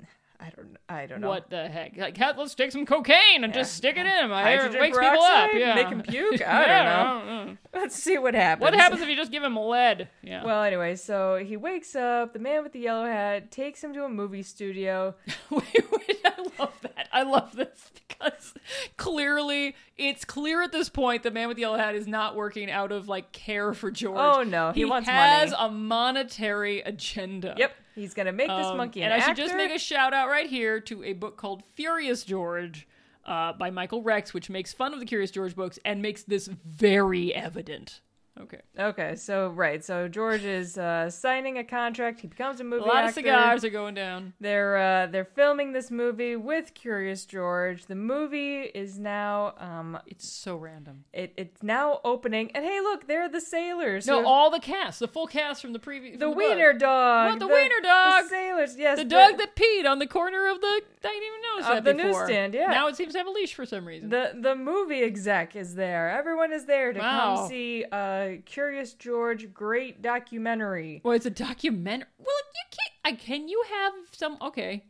I 0.41 0.51
don't. 0.57 0.77
I 0.89 1.07
don't 1.07 1.21
know. 1.21 1.29
What 1.29 1.51
the 1.51 1.69
heck? 1.69 1.97
Like, 1.97 2.15
"Cat, 2.15 2.39
let's 2.39 2.55
take 2.55 2.73
some 2.73 2.87
cocaine 2.87 3.45
and 3.45 3.53
just 3.53 3.75
stick 3.75 3.97
it 3.97 4.07
in. 4.07 4.33
I 4.33 4.53
it 4.53 4.59
Hydrogen 4.59 4.81
wakes 4.81 4.99
people 4.99 5.23
up. 5.23 5.51
Yeah, 5.55 5.75
Make 5.75 5.89
him 5.89 6.03
puke? 6.03 6.41
I 6.47 6.67
Yeah, 6.67 6.83
don't 6.85 7.27
don't 7.27 7.47
know. 7.47 7.57
Let's 7.75 7.95
see 7.95 8.17
what 8.19 8.35
happens. 8.35 8.63
What 8.63 8.75
happens 8.75 9.03
if 9.03 9.09
you 9.09 9.17
just 9.17 9.31
give 9.31 9.43
him 9.45 9.57
lead? 9.57 10.09
Yeah. 10.23 10.45
Well, 10.45 10.63
anyway, 10.63 10.97
so 10.97 11.37
he 11.37 11.57
wakes 11.57 11.95
up. 11.95 12.33
The 12.33 12.39
man 12.39 12.63
with 12.63 12.73
the 12.73 12.81
yellow 12.81 13.05
hat 13.07 13.51
takes 13.51 13.85
him 13.85 13.93
to 13.95 14.05
a 14.05 14.09
movie 14.09 14.43
studio. 14.43 15.15
wait, 15.51 15.63
wait, 15.93 16.21
I 16.25 16.47
love 16.59 16.75
that. 16.83 17.09
I 17.13 17.23
love 17.23 17.55
this 17.55 17.91
because 18.09 18.55
clearly 18.97 19.75
it's 20.01 20.25
clear 20.25 20.63
at 20.63 20.73
this 20.73 20.89
point 20.89 21.23
the 21.23 21.31
man 21.31 21.47
with 21.49 21.57
the 21.57 21.61
yellow 21.63 21.77
hat 21.79 21.95
is 21.95 22.07
not 22.07 22.35
working 22.35 22.71
out 22.71 22.91
of 22.93 23.09
like 23.09 23.33
care 23.33 23.73
for 23.75 23.91
George. 23.91 24.19
Oh, 24.19 24.43
no, 24.43 24.73
he 24.73 24.85
wants 24.85 25.09
has 25.09 25.51
money. 25.53 25.67
a 25.69 25.71
monetary 25.73 26.81
agenda. 26.81 27.55
Yep, 27.57 27.73
he's 27.95 28.15
gonna 28.15 28.33
make 28.33 28.49
this 28.49 28.67
Um, 28.67 28.77
monkey 28.77 29.03
and 29.03 29.13
an 29.13 29.21
I 29.21 29.25
should 29.25 29.37
just 29.37 29.55
make 29.55 29.71
a 29.73 29.79
shout 29.79 30.13
out 30.15 30.29
right 30.29 30.49
here 30.49 30.81
to 30.81 31.05
a 31.05 31.13
book 31.13 31.37
called 31.37 31.63
Furious 31.77 32.25
George 32.25 32.89
uh, 33.25 33.53
by 33.53 33.71
Michael 33.71 34.03
Rex, 34.03 34.33
which 34.35 34.51
makes 34.51 34.73
fun 34.73 34.93
of 34.95 35.01
the 35.01 35.07
Curious 35.07 35.31
George 35.31 35.55
books 35.55 35.79
and 35.85 36.01
makes 36.03 36.23
this 36.23 36.47
very 36.49 37.35
evident. 37.35 38.01
Okay. 38.43 38.61
Okay, 38.79 39.17
so 39.17 39.49
right, 39.51 39.85
so 39.85 40.09
George 40.09 40.45
is 40.45 40.79
uh, 40.79 41.11
signing 41.11 41.59
a 41.59 41.65
contract. 41.65 42.21
He 42.21 42.27
becomes 42.27 42.61
a 42.61 42.65
movie. 42.65 42.83
A 42.85 42.87
lot 42.87 42.97
actor. 43.05 43.09
of 43.09 43.15
cigars 43.15 43.65
are 43.65 43.71
going 43.71 43.95
down. 43.95 44.33
They're 44.41 44.77
uh, 44.77 45.07
they're 45.07 45.25
filming 45.25 45.73
this 45.73 45.91
movie 45.91 46.37
with 46.37 46.73
Curious 46.75 47.25
George. 47.27 47.87
The 47.87 47.95
movie 47.95 48.63
is 48.63 48.99
now 48.99 49.55
um 49.59 49.99
It's 50.07 50.29
so 50.29 50.57
random. 50.57 51.05
it, 51.13 51.33
it's 51.37 51.63
now 51.63 52.01
opening. 52.05 52.51
And 52.55 52.65
hey, 52.65 52.81
look, 52.81 53.07
there 53.07 53.23
are 53.23 53.29
the 53.29 53.41
sailors. 53.41 54.07
No, 54.07 54.25
all 54.27 54.51
the 54.51 54.61
cast, 54.61 55.01
the 55.01 55.09
full 55.09 55.27
cast 55.27 55.61
from 55.61 55.73
the 55.73 55.79
previous. 55.79 56.19
the 56.19 56.31
wiener 56.31 56.73
dog. 56.73 57.31
What, 57.33 57.39
the 57.41 57.47
wiener 57.47 57.81
dog? 57.83 58.25
The 58.25 58.29
sailors. 58.31 58.77
Yes, 58.79 58.99
The 58.99 59.05
dog 59.05 59.37
that 59.39 59.55
peed 59.57 59.85
on 59.87 59.99
the 59.99 60.07
corner 60.07 60.49
of 60.49 60.61
the. 60.61 60.67
I 60.67 60.81
didn't 61.03 61.23
even 61.23 61.41
notice 61.55 61.67
that 61.67 61.85
the 61.85 61.95
before. 61.95 62.21
newsstand, 62.23 62.55
yeah. 62.55 62.67
Now 62.67 62.89
it 62.89 62.97
seems 62.97 63.13
to 63.15 63.19
have 63.19 63.27
a 63.27 63.31
leash 63.31 63.55
for 63.55 63.65
some 63.67 63.87
reason. 63.87 64.09
The 64.11 64.33
the 64.39 64.55
movie 64.55 65.03
exec 65.03 65.57
is 65.57 65.75
there. 65.75 66.11
Everyone 66.11 66.53
is 66.53 66.67
there 66.67 66.93
to 66.93 66.99
Wow. 67.01 67.37
come 67.37 67.49
see 67.49 67.85
uh 67.91 68.30
Curious 68.39 68.95
George 68.95 69.53
great 69.53 70.03
documentary. 70.03 71.01
well, 71.05 71.15
it's 71.15 71.27
a 71.27 71.31
documentary. 71.31 72.07
Well, 72.19 72.27
you 72.29 72.71
can't. 72.71 72.91
I 73.05 73.13
can 73.21 73.49
you 73.49 73.63
have 73.71 73.93
some? 74.13 74.37
Okay, 74.41 74.85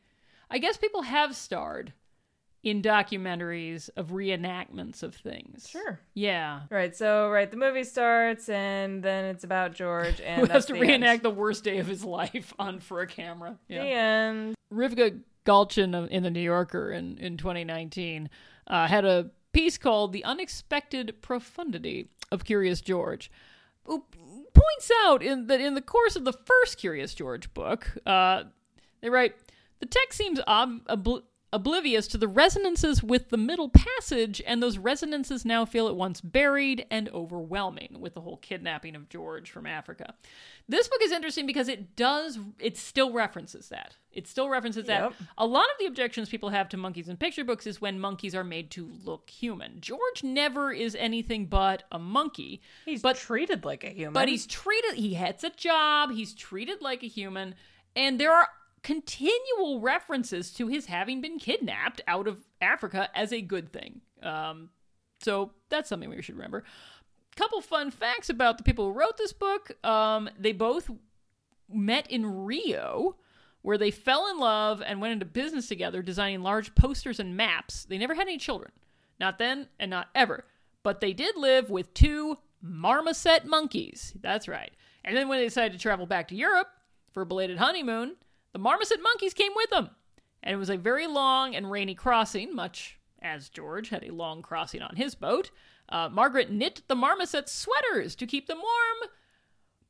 I 0.50 0.58
guess 0.58 0.76
people 0.76 1.02
have 1.02 1.34
starred 1.36 1.92
in 2.62 2.82
documentaries 2.82 3.88
of 3.96 4.08
reenactments 4.08 5.02
of 5.02 5.14
things. 5.14 5.66
Sure. 5.68 5.98
Yeah. 6.12 6.60
Right, 6.70 6.94
so 6.94 7.30
right, 7.30 7.50
the 7.50 7.56
movie 7.56 7.84
starts 7.84 8.50
and 8.50 9.02
then 9.02 9.24
it's 9.24 9.44
about 9.44 9.74
George 9.74 10.20
and 10.24 10.46
Who 10.46 10.52
has 10.52 10.66
to 10.66 10.74
the 10.74 10.80
reenact 10.80 11.02
end. 11.02 11.22
the 11.22 11.30
worst 11.30 11.64
day 11.64 11.78
of 11.78 11.86
his 11.86 12.04
life 12.04 12.52
on 12.58 12.80
for 12.80 13.00
a 13.00 13.06
camera? 13.06 13.56
The 13.68 13.74
Yeah. 13.76 13.82
end. 13.84 14.54
Rivka 14.70 15.20
Galchen 15.46 16.08
in 16.10 16.22
the 16.22 16.30
New 16.30 16.40
Yorker 16.42 16.92
in, 16.92 17.16
in 17.16 17.38
2019 17.38 18.28
uh, 18.66 18.86
had 18.86 19.06
a 19.06 19.30
piece 19.54 19.78
called 19.78 20.12
The 20.12 20.22
Unexpected 20.24 21.14
Profundity 21.22 22.10
of 22.32 22.44
Curious 22.44 22.80
George. 22.80 23.30
who 23.84 24.04
points 24.52 24.90
out 25.04 25.22
in 25.22 25.46
that 25.46 25.60
in 25.60 25.74
the 25.74 25.82
course 25.82 26.16
of 26.16 26.24
the 26.24 26.32
first 26.32 26.78
Curious 26.78 27.14
George 27.14 27.52
book, 27.54 27.96
uh, 28.06 28.44
they 29.00 29.10
write 29.10 29.34
the 29.80 29.86
text 29.86 30.18
seems 30.18 30.40
ob- 30.46 30.86
obl- 30.88 31.22
oblivious 31.52 32.06
to 32.08 32.18
the 32.18 32.28
resonances 32.28 33.02
with 33.02 33.30
the 33.30 33.36
middle 33.36 33.68
passage, 33.68 34.40
and 34.46 34.62
those 34.62 34.78
resonances 34.78 35.44
now 35.44 35.64
feel 35.64 35.88
at 35.88 35.96
once 35.96 36.20
buried 36.20 36.86
and 36.90 37.08
overwhelming 37.08 37.96
with 37.98 38.14
the 38.14 38.20
whole 38.20 38.36
kidnapping 38.36 38.94
of 38.94 39.08
George 39.08 39.50
from 39.50 39.66
Africa. 39.66 40.14
This 40.68 40.88
book 40.88 41.00
is 41.02 41.10
interesting 41.10 41.46
because 41.46 41.68
it 41.68 41.96
does, 41.96 42.38
it 42.58 42.76
still 42.76 43.12
references 43.12 43.68
that. 43.70 43.96
It 44.12 44.26
still 44.26 44.48
references 44.48 44.86
that. 44.86 45.02
Yep. 45.02 45.14
A 45.38 45.46
lot 45.46 45.64
of 45.64 45.78
the 45.78 45.86
objections 45.86 46.28
people 46.28 46.50
have 46.50 46.68
to 46.70 46.76
monkeys 46.76 47.08
in 47.08 47.16
picture 47.16 47.44
books 47.44 47.66
is 47.66 47.80
when 47.80 47.98
monkeys 47.98 48.34
are 48.34 48.44
made 48.44 48.70
to 48.72 48.90
look 49.04 49.30
human. 49.30 49.80
George 49.80 50.22
never 50.22 50.72
is 50.72 50.96
anything 50.96 51.46
but 51.46 51.84
a 51.90 51.98
monkey. 51.98 52.60
He's 52.84 53.02
but 53.02 53.16
treated 53.16 53.64
like 53.64 53.84
a 53.84 53.90
human. 53.90 54.12
but 54.12 54.28
he's 54.28 54.46
treated, 54.46 54.94
he 54.94 55.14
has 55.14 55.42
a 55.44 55.50
job, 55.50 56.12
he's 56.12 56.34
treated 56.34 56.80
like 56.80 57.02
a 57.02 57.08
human, 57.08 57.54
and 57.96 58.20
there 58.20 58.32
are 58.32 58.48
continual 58.82 59.80
references 59.80 60.50
to 60.52 60.68
his 60.68 60.86
having 60.86 61.20
been 61.20 61.38
kidnapped 61.38 62.00
out 62.06 62.26
of 62.26 62.38
Africa 62.60 63.08
as 63.14 63.32
a 63.32 63.40
good 63.40 63.72
thing. 63.72 64.00
Um, 64.22 64.70
so 65.20 65.52
that's 65.68 65.88
something 65.88 66.08
we 66.08 66.22
should 66.22 66.36
remember. 66.36 66.64
Couple 67.36 67.60
fun 67.60 67.90
facts 67.90 68.28
about 68.28 68.58
the 68.58 68.64
people 68.64 68.86
who 68.86 68.98
wrote 68.98 69.16
this 69.16 69.32
book. 69.32 69.72
Um, 69.84 70.28
they 70.38 70.52
both 70.52 70.90
met 71.72 72.10
in 72.10 72.44
Rio, 72.44 73.16
where 73.62 73.78
they 73.78 73.90
fell 73.90 74.28
in 74.30 74.38
love 74.38 74.82
and 74.84 75.00
went 75.00 75.12
into 75.12 75.26
business 75.26 75.68
together, 75.68 76.02
designing 76.02 76.42
large 76.42 76.74
posters 76.74 77.20
and 77.20 77.36
maps. 77.36 77.84
They 77.84 77.98
never 77.98 78.14
had 78.14 78.26
any 78.26 78.38
children. 78.38 78.72
Not 79.18 79.38
then 79.38 79.68
and 79.78 79.90
not 79.90 80.08
ever. 80.14 80.44
But 80.82 81.00
they 81.00 81.12
did 81.12 81.36
live 81.36 81.70
with 81.70 81.92
two 81.94 82.38
marmoset 82.62 83.44
monkeys. 83.46 84.14
That's 84.20 84.48
right. 84.48 84.72
And 85.04 85.16
then 85.16 85.28
when 85.28 85.38
they 85.38 85.44
decided 85.44 85.72
to 85.72 85.78
travel 85.78 86.06
back 86.06 86.28
to 86.28 86.34
Europe 86.34 86.68
for 87.12 87.22
a 87.22 87.26
belated 87.26 87.58
honeymoon, 87.58 88.16
the 88.52 88.58
marmoset 88.58 89.00
monkeys 89.02 89.34
came 89.34 89.52
with 89.54 89.70
them. 89.70 89.90
And 90.42 90.54
it 90.54 90.58
was 90.58 90.70
a 90.70 90.76
very 90.76 91.06
long 91.06 91.54
and 91.54 91.70
rainy 91.70 91.94
crossing, 91.94 92.54
much 92.54 92.98
as 93.20 93.48
George 93.48 93.90
had 93.90 94.04
a 94.04 94.14
long 94.14 94.42
crossing 94.42 94.82
on 94.82 94.96
his 94.96 95.14
boat. 95.14 95.50
Uh, 95.88 96.08
Margaret 96.08 96.50
knit 96.50 96.82
the 96.88 96.94
marmoset 96.94 97.48
sweaters 97.48 98.14
to 98.16 98.26
keep 98.26 98.46
them 98.46 98.58
warm, 98.58 99.10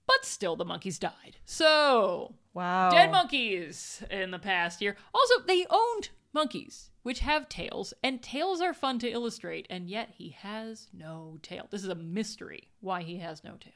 but 0.07 0.25
still 0.25 0.57
the 0.57 0.65
monkeys 0.65 0.99
died. 0.99 1.37
So, 1.45 2.35
wow. 2.55 2.91
dead 2.91 3.11
monkeys 3.13 4.03
in 4.11 4.31
the 4.31 4.39
past 4.39 4.81
year. 4.81 4.97
Also, 5.15 5.35
they 5.47 5.67
owned 5.71 6.09
monkeys, 6.33 6.91
which 7.03 7.21
have 7.21 7.49
tails, 7.49 7.93
and 8.03 8.23
tails 8.23 8.61
are 8.61 8.75
fun 8.75 8.99
to 9.01 9.11
illustrate, 9.11 9.67
and 9.71 9.89
yet 9.89 10.11
he 10.17 10.31
has 10.31 10.89
no 10.93 11.39
tail. 11.43 11.67
This 11.71 11.83
is 11.83 11.89
a 11.89 11.95
mystery 11.95 12.71
why 12.81 13.03
he 13.03 13.19
has 13.19 13.45
no 13.45 13.53
tail. 13.61 13.73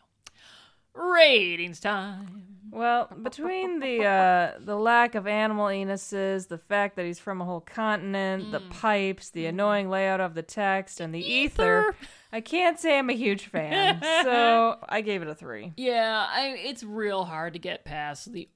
Ratings 0.95 1.81
time. 1.81 2.45
Well, 2.71 3.09
between 3.23 3.79
the 3.79 4.05
uh, 4.05 4.59
the 4.59 4.75
lack 4.75 5.15
of 5.15 5.29
animal 5.29 5.67
anuses, 5.67 6.49
the 6.49 6.59
fact 6.59 6.97
that 6.97 7.07
he's 7.07 7.21
from 7.21 7.41
a 7.41 7.45
whole 7.45 7.61
continent, 7.61 8.51
the 8.51 8.59
pipes, 8.61 9.31
the 9.31 9.47
annoying 9.47 9.89
layout 9.89 10.21
of 10.21 10.35
the 10.35 10.43
text, 10.43 11.01
and 11.01 11.15
the 11.15 11.21
ether, 11.21 11.95
I 12.33 12.41
can't 12.41 12.81
say 12.81 12.99
I'm 12.99 13.11
a 13.11 13.15
huge 13.15 13.47
fan. 13.47 14.01
so 14.25 14.79
I 14.89 15.03
gave 15.03 15.23
it 15.23 15.29
a 15.29 15.37
three. 15.37 15.73
Yeah, 15.77 16.27
I, 16.29 16.57
it's 16.59 16.83
real 16.83 17.25
hard 17.25 17.53
to 17.53 17.61
get 17.61 17.85
past 17.85 18.33
the 18.33 18.49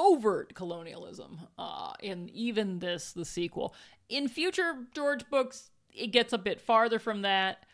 overt 0.00 0.54
colonialism 0.54 1.40
uh, 1.58 1.92
in 2.00 2.30
even 2.30 2.78
this, 2.78 3.12
the 3.12 3.26
sequel. 3.26 3.74
In 4.08 4.26
future 4.28 4.86
George 4.94 5.28
books, 5.28 5.70
it 5.92 6.12
gets 6.12 6.32
a 6.32 6.38
bit 6.38 6.62
farther 6.62 6.98
from 6.98 7.22
that. 7.22 7.65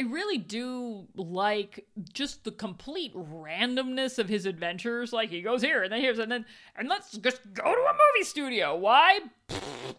I 0.00 0.04
really 0.04 0.38
do 0.38 1.06
like 1.14 1.86
just 2.14 2.44
the 2.44 2.52
complete 2.52 3.14
randomness 3.14 4.18
of 4.18 4.30
his 4.30 4.46
adventures. 4.46 5.12
Like 5.12 5.28
he 5.28 5.42
goes 5.42 5.60
here 5.60 5.82
and 5.82 5.92
then 5.92 6.00
here's 6.00 6.18
and 6.18 6.32
then 6.32 6.46
and 6.74 6.88
let's 6.88 7.18
just 7.18 7.52
go 7.52 7.64
to 7.64 7.68
a 7.68 7.92
movie 7.92 8.24
studio. 8.24 8.76
Why? 8.76 9.20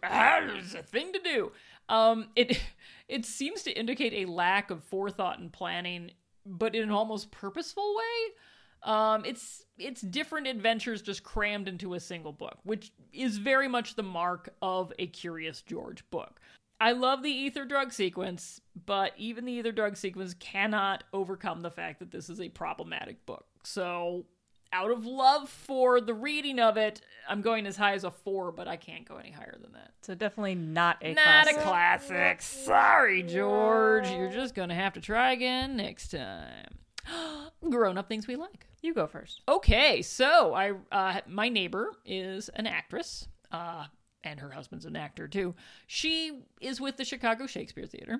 There's 0.01 0.73
a 0.73 0.81
thing 0.81 1.13
to 1.13 1.19
do. 1.19 1.51
Um, 1.87 2.29
it 2.35 2.59
it 3.07 3.25
seems 3.25 3.61
to 3.63 3.71
indicate 3.71 4.25
a 4.25 4.31
lack 4.31 4.71
of 4.71 4.83
forethought 4.83 5.37
and 5.37 5.53
planning, 5.53 6.11
but 6.47 6.73
in 6.73 6.81
an 6.81 6.91
almost 6.91 7.29
purposeful 7.29 7.95
way. 7.95 8.91
Um, 8.91 9.23
it's 9.23 9.65
it's 9.77 10.01
different 10.01 10.47
adventures 10.47 11.03
just 11.03 11.21
crammed 11.21 11.67
into 11.67 11.93
a 11.93 11.99
single 11.99 12.31
book, 12.31 12.57
which 12.63 12.91
is 13.13 13.37
very 13.37 13.67
much 13.67 13.93
the 13.93 14.01
mark 14.01 14.49
of 14.63 14.91
a 14.97 15.05
Curious 15.05 15.61
George 15.61 16.03
book. 16.09 16.41
I 16.81 16.93
love 16.93 17.21
the 17.21 17.29
ether 17.29 17.63
drug 17.63 17.93
sequence, 17.93 18.59
but 18.87 19.13
even 19.17 19.45
the 19.45 19.53
ether 19.53 19.71
drug 19.71 19.95
sequence 19.97 20.33
cannot 20.33 21.03
overcome 21.13 21.61
the 21.61 21.69
fact 21.71 21.99
that 21.99 22.11
this 22.11 22.27
is 22.29 22.41
a 22.41 22.49
problematic 22.49 23.25
book. 23.25 23.45
So, 23.63 24.25
out 24.73 24.89
of 24.89 25.05
love 25.05 25.47
for 25.49 26.01
the 26.01 26.13
reading 26.13 26.57
of 26.59 26.77
it, 26.77 27.01
I'm 27.29 27.41
going 27.41 27.67
as 27.67 27.77
high 27.77 27.93
as 27.93 28.03
a 28.03 28.09
four, 28.09 28.51
but 28.51 28.67
I 28.67 28.77
can't 28.77 29.07
go 29.07 29.17
any 29.17 29.29
higher 29.31 29.57
than 29.61 29.73
that. 29.73 29.91
So 30.01 30.15
definitely 30.15 30.55
not 30.55 30.97
a 31.01 31.13
Not 31.13 31.23
classic. 31.45 31.57
a 31.57 31.61
classic. 31.61 32.41
Sorry, 32.41 33.21
George. 33.21 34.09
You're 34.09 34.31
just 34.31 34.55
going 34.55 34.69
to 34.69 34.75
have 34.75 34.93
to 34.93 35.01
try 35.01 35.33
again 35.33 35.75
next 35.75 36.07
time. 36.09 36.79
Grown 37.69 37.97
up 37.97 38.07
things 38.07 38.27
we 38.27 38.35
like. 38.37 38.65
You 38.81 38.93
go 38.95 39.05
first. 39.07 39.41
Okay, 39.47 40.01
so 40.01 40.53
I 40.55 40.71
uh, 40.91 41.19
my 41.27 41.49
neighbor 41.49 41.91
is 42.05 42.49
an 42.49 42.65
actress, 42.65 43.27
uh, 43.51 43.85
and 44.23 44.39
her 44.39 44.51
husband's 44.51 44.86
an 44.86 44.95
actor 44.95 45.27
too. 45.27 45.55
She 45.88 46.41
is 46.60 46.79
with 46.79 46.97
the 46.97 47.05
Chicago 47.05 47.47
Shakespeare 47.47 47.86
Theater, 47.86 48.19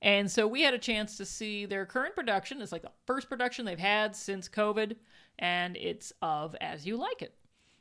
and 0.00 0.30
so 0.30 0.46
we 0.46 0.62
had 0.62 0.74
a 0.74 0.78
chance 0.78 1.16
to 1.16 1.24
see 1.24 1.64
their 1.64 1.86
current 1.86 2.14
production. 2.14 2.60
It's 2.60 2.72
like 2.72 2.82
the 2.82 2.90
first 3.06 3.28
production 3.28 3.64
they've 3.64 3.78
had 3.78 4.16
since 4.16 4.48
COVID, 4.48 4.96
and 5.38 5.76
it's 5.76 6.12
of 6.20 6.56
As 6.60 6.86
You 6.86 6.96
Like 6.96 7.22
It. 7.22 7.34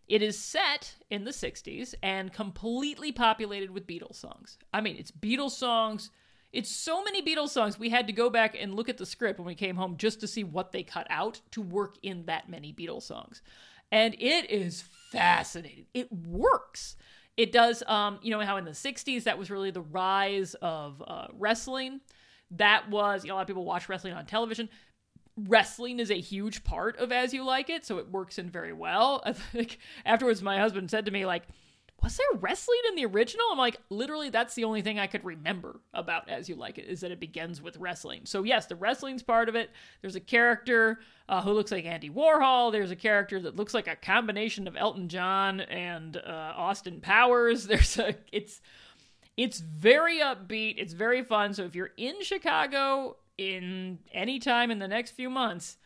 It 0.07 0.21
is 0.21 0.37
set 0.37 0.95
in 1.09 1.23
the 1.23 1.31
60s 1.31 1.95
and 2.03 2.33
completely 2.33 3.11
populated 3.13 3.71
with 3.71 3.87
Beatles 3.87 4.15
songs. 4.15 4.57
I 4.73 4.81
mean, 4.81 4.97
it's 4.97 5.11
Beatles 5.11 5.51
songs. 5.51 6.11
It's 6.51 6.69
so 6.69 7.01
many 7.01 7.21
Beatles 7.21 7.49
songs. 7.49 7.79
We 7.79 7.89
had 7.89 8.07
to 8.07 8.13
go 8.13 8.29
back 8.29 8.57
and 8.59 8.75
look 8.75 8.89
at 8.89 8.97
the 8.97 9.05
script 9.05 9.39
when 9.39 9.47
we 9.47 9.55
came 9.55 9.77
home 9.77 9.95
just 9.95 10.19
to 10.19 10.27
see 10.27 10.43
what 10.43 10.73
they 10.73 10.83
cut 10.83 11.07
out 11.09 11.39
to 11.51 11.61
work 11.61 11.95
in 12.03 12.25
that 12.25 12.49
many 12.49 12.73
Beatles 12.73 13.03
songs. 13.03 13.41
And 13.89 14.13
it 14.15 14.49
is 14.51 14.83
fascinating. 15.11 15.85
It 15.93 16.11
works. 16.11 16.97
It 17.41 17.51
does, 17.51 17.81
um, 17.87 18.19
you 18.21 18.29
know, 18.29 18.39
how 18.41 18.57
in 18.57 18.65
the 18.65 18.71
60s 18.71 19.23
that 19.23 19.35
was 19.35 19.49
really 19.49 19.71
the 19.71 19.81
rise 19.81 20.53
of 20.61 21.01
uh, 21.07 21.25
wrestling. 21.33 22.01
That 22.51 22.87
was, 22.91 23.23
you 23.23 23.29
know, 23.29 23.33
a 23.33 23.37
lot 23.37 23.41
of 23.41 23.47
people 23.47 23.65
watch 23.65 23.89
wrestling 23.89 24.13
on 24.13 24.27
television 24.27 24.69
wrestling 25.47 25.99
is 25.99 26.11
a 26.11 26.19
huge 26.19 26.63
part 26.63 26.97
of 26.97 27.11
as 27.11 27.33
you 27.33 27.43
like 27.43 27.69
it 27.69 27.85
so 27.85 27.97
it 27.97 28.11
works 28.11 28.37
in 28.37 28.49
very 28.49 28.73
well 28.73 29.23
i 29.25 29.31
think 29.31 29.79
afterwards 30.05 30.41
my 30.41 30.59
husband 30.59 30.91
said 30.91 31.05
to 31.05 31.11
me 31.11 31.25
like 31.25 31.43
was 32.01 32.17
there 32.17 32.39
wrestling 32.39 32.79
in 32.89 32.95
the 32.95 33.05
original 33.05 33.45
i'm 33.51 33.57
like 33.57 33.77
literally 33.89 34.29
that's 34.29 34.55
the 34.55 34.63
only 34.63 34.81
thing 34.81 34.99
i 34.99 35.07
could 35.07 35.23
remember 35.23 35.79
about 35.93 36.27
as 36.29 36.49
you 36.49 36.55
like 36.55 36.77
it 36.77 36.85
is 36.85 37.01
that 37.01 37.11
it 37.11 37.19
begins 37.19 37.61
with 37.61 37.77
wrestling 37.77 38.21
so 38.25 38.43
yes 38.43 38.65
the 38.65 38.75
wrestling's 38.75 39.23
part 39.23 39.49
of 39.49 39.55
it 39.55 39.69
there's 40.01 40.15
a 40.15 40.19
character 40.19 40.99
uh, 41.29 41.41
who 41.41 41.51
looks 41.51 41.71
like 41.71 41.85
andy 41.85 42.09
warhol 42.09 42.71
there's 42.71 42.91
a 42.91 42.95
character 42.95 43.39
that 43.39 43.55
looks 43.55 43.73
like 43.73 43.87
a 43.87 43.95
combination 43.95 44.67
of 44.67 44.75
elton 44.75 45.07
john 45.07 45.61
and 45.61 46.17
uh, 46.17 46.53
austin 46.55 46.99
powers 47.01 47.67
there's 47.67 47.97
a 47.99 48.15
it's 48.31 48.61
it's 49.37 49.59
very 49.59 50.19
upbeat. 50.19 50.75
It's 50.77 50.93
very 50.93 51.23
fun. 51.23 51.53
So 51.53 51.63
if 51.63 51.75
you're 51.75 51.91
in 51.97 52.21
Chicago 52.21 53.17
in 53.37 53.99
any 54.13 54.39
time 54.39 54.71
in 54.71 54.79
the 54.79 54.87
next 54.87 55.11
few 55.11 55.29
months, 55.29 55.77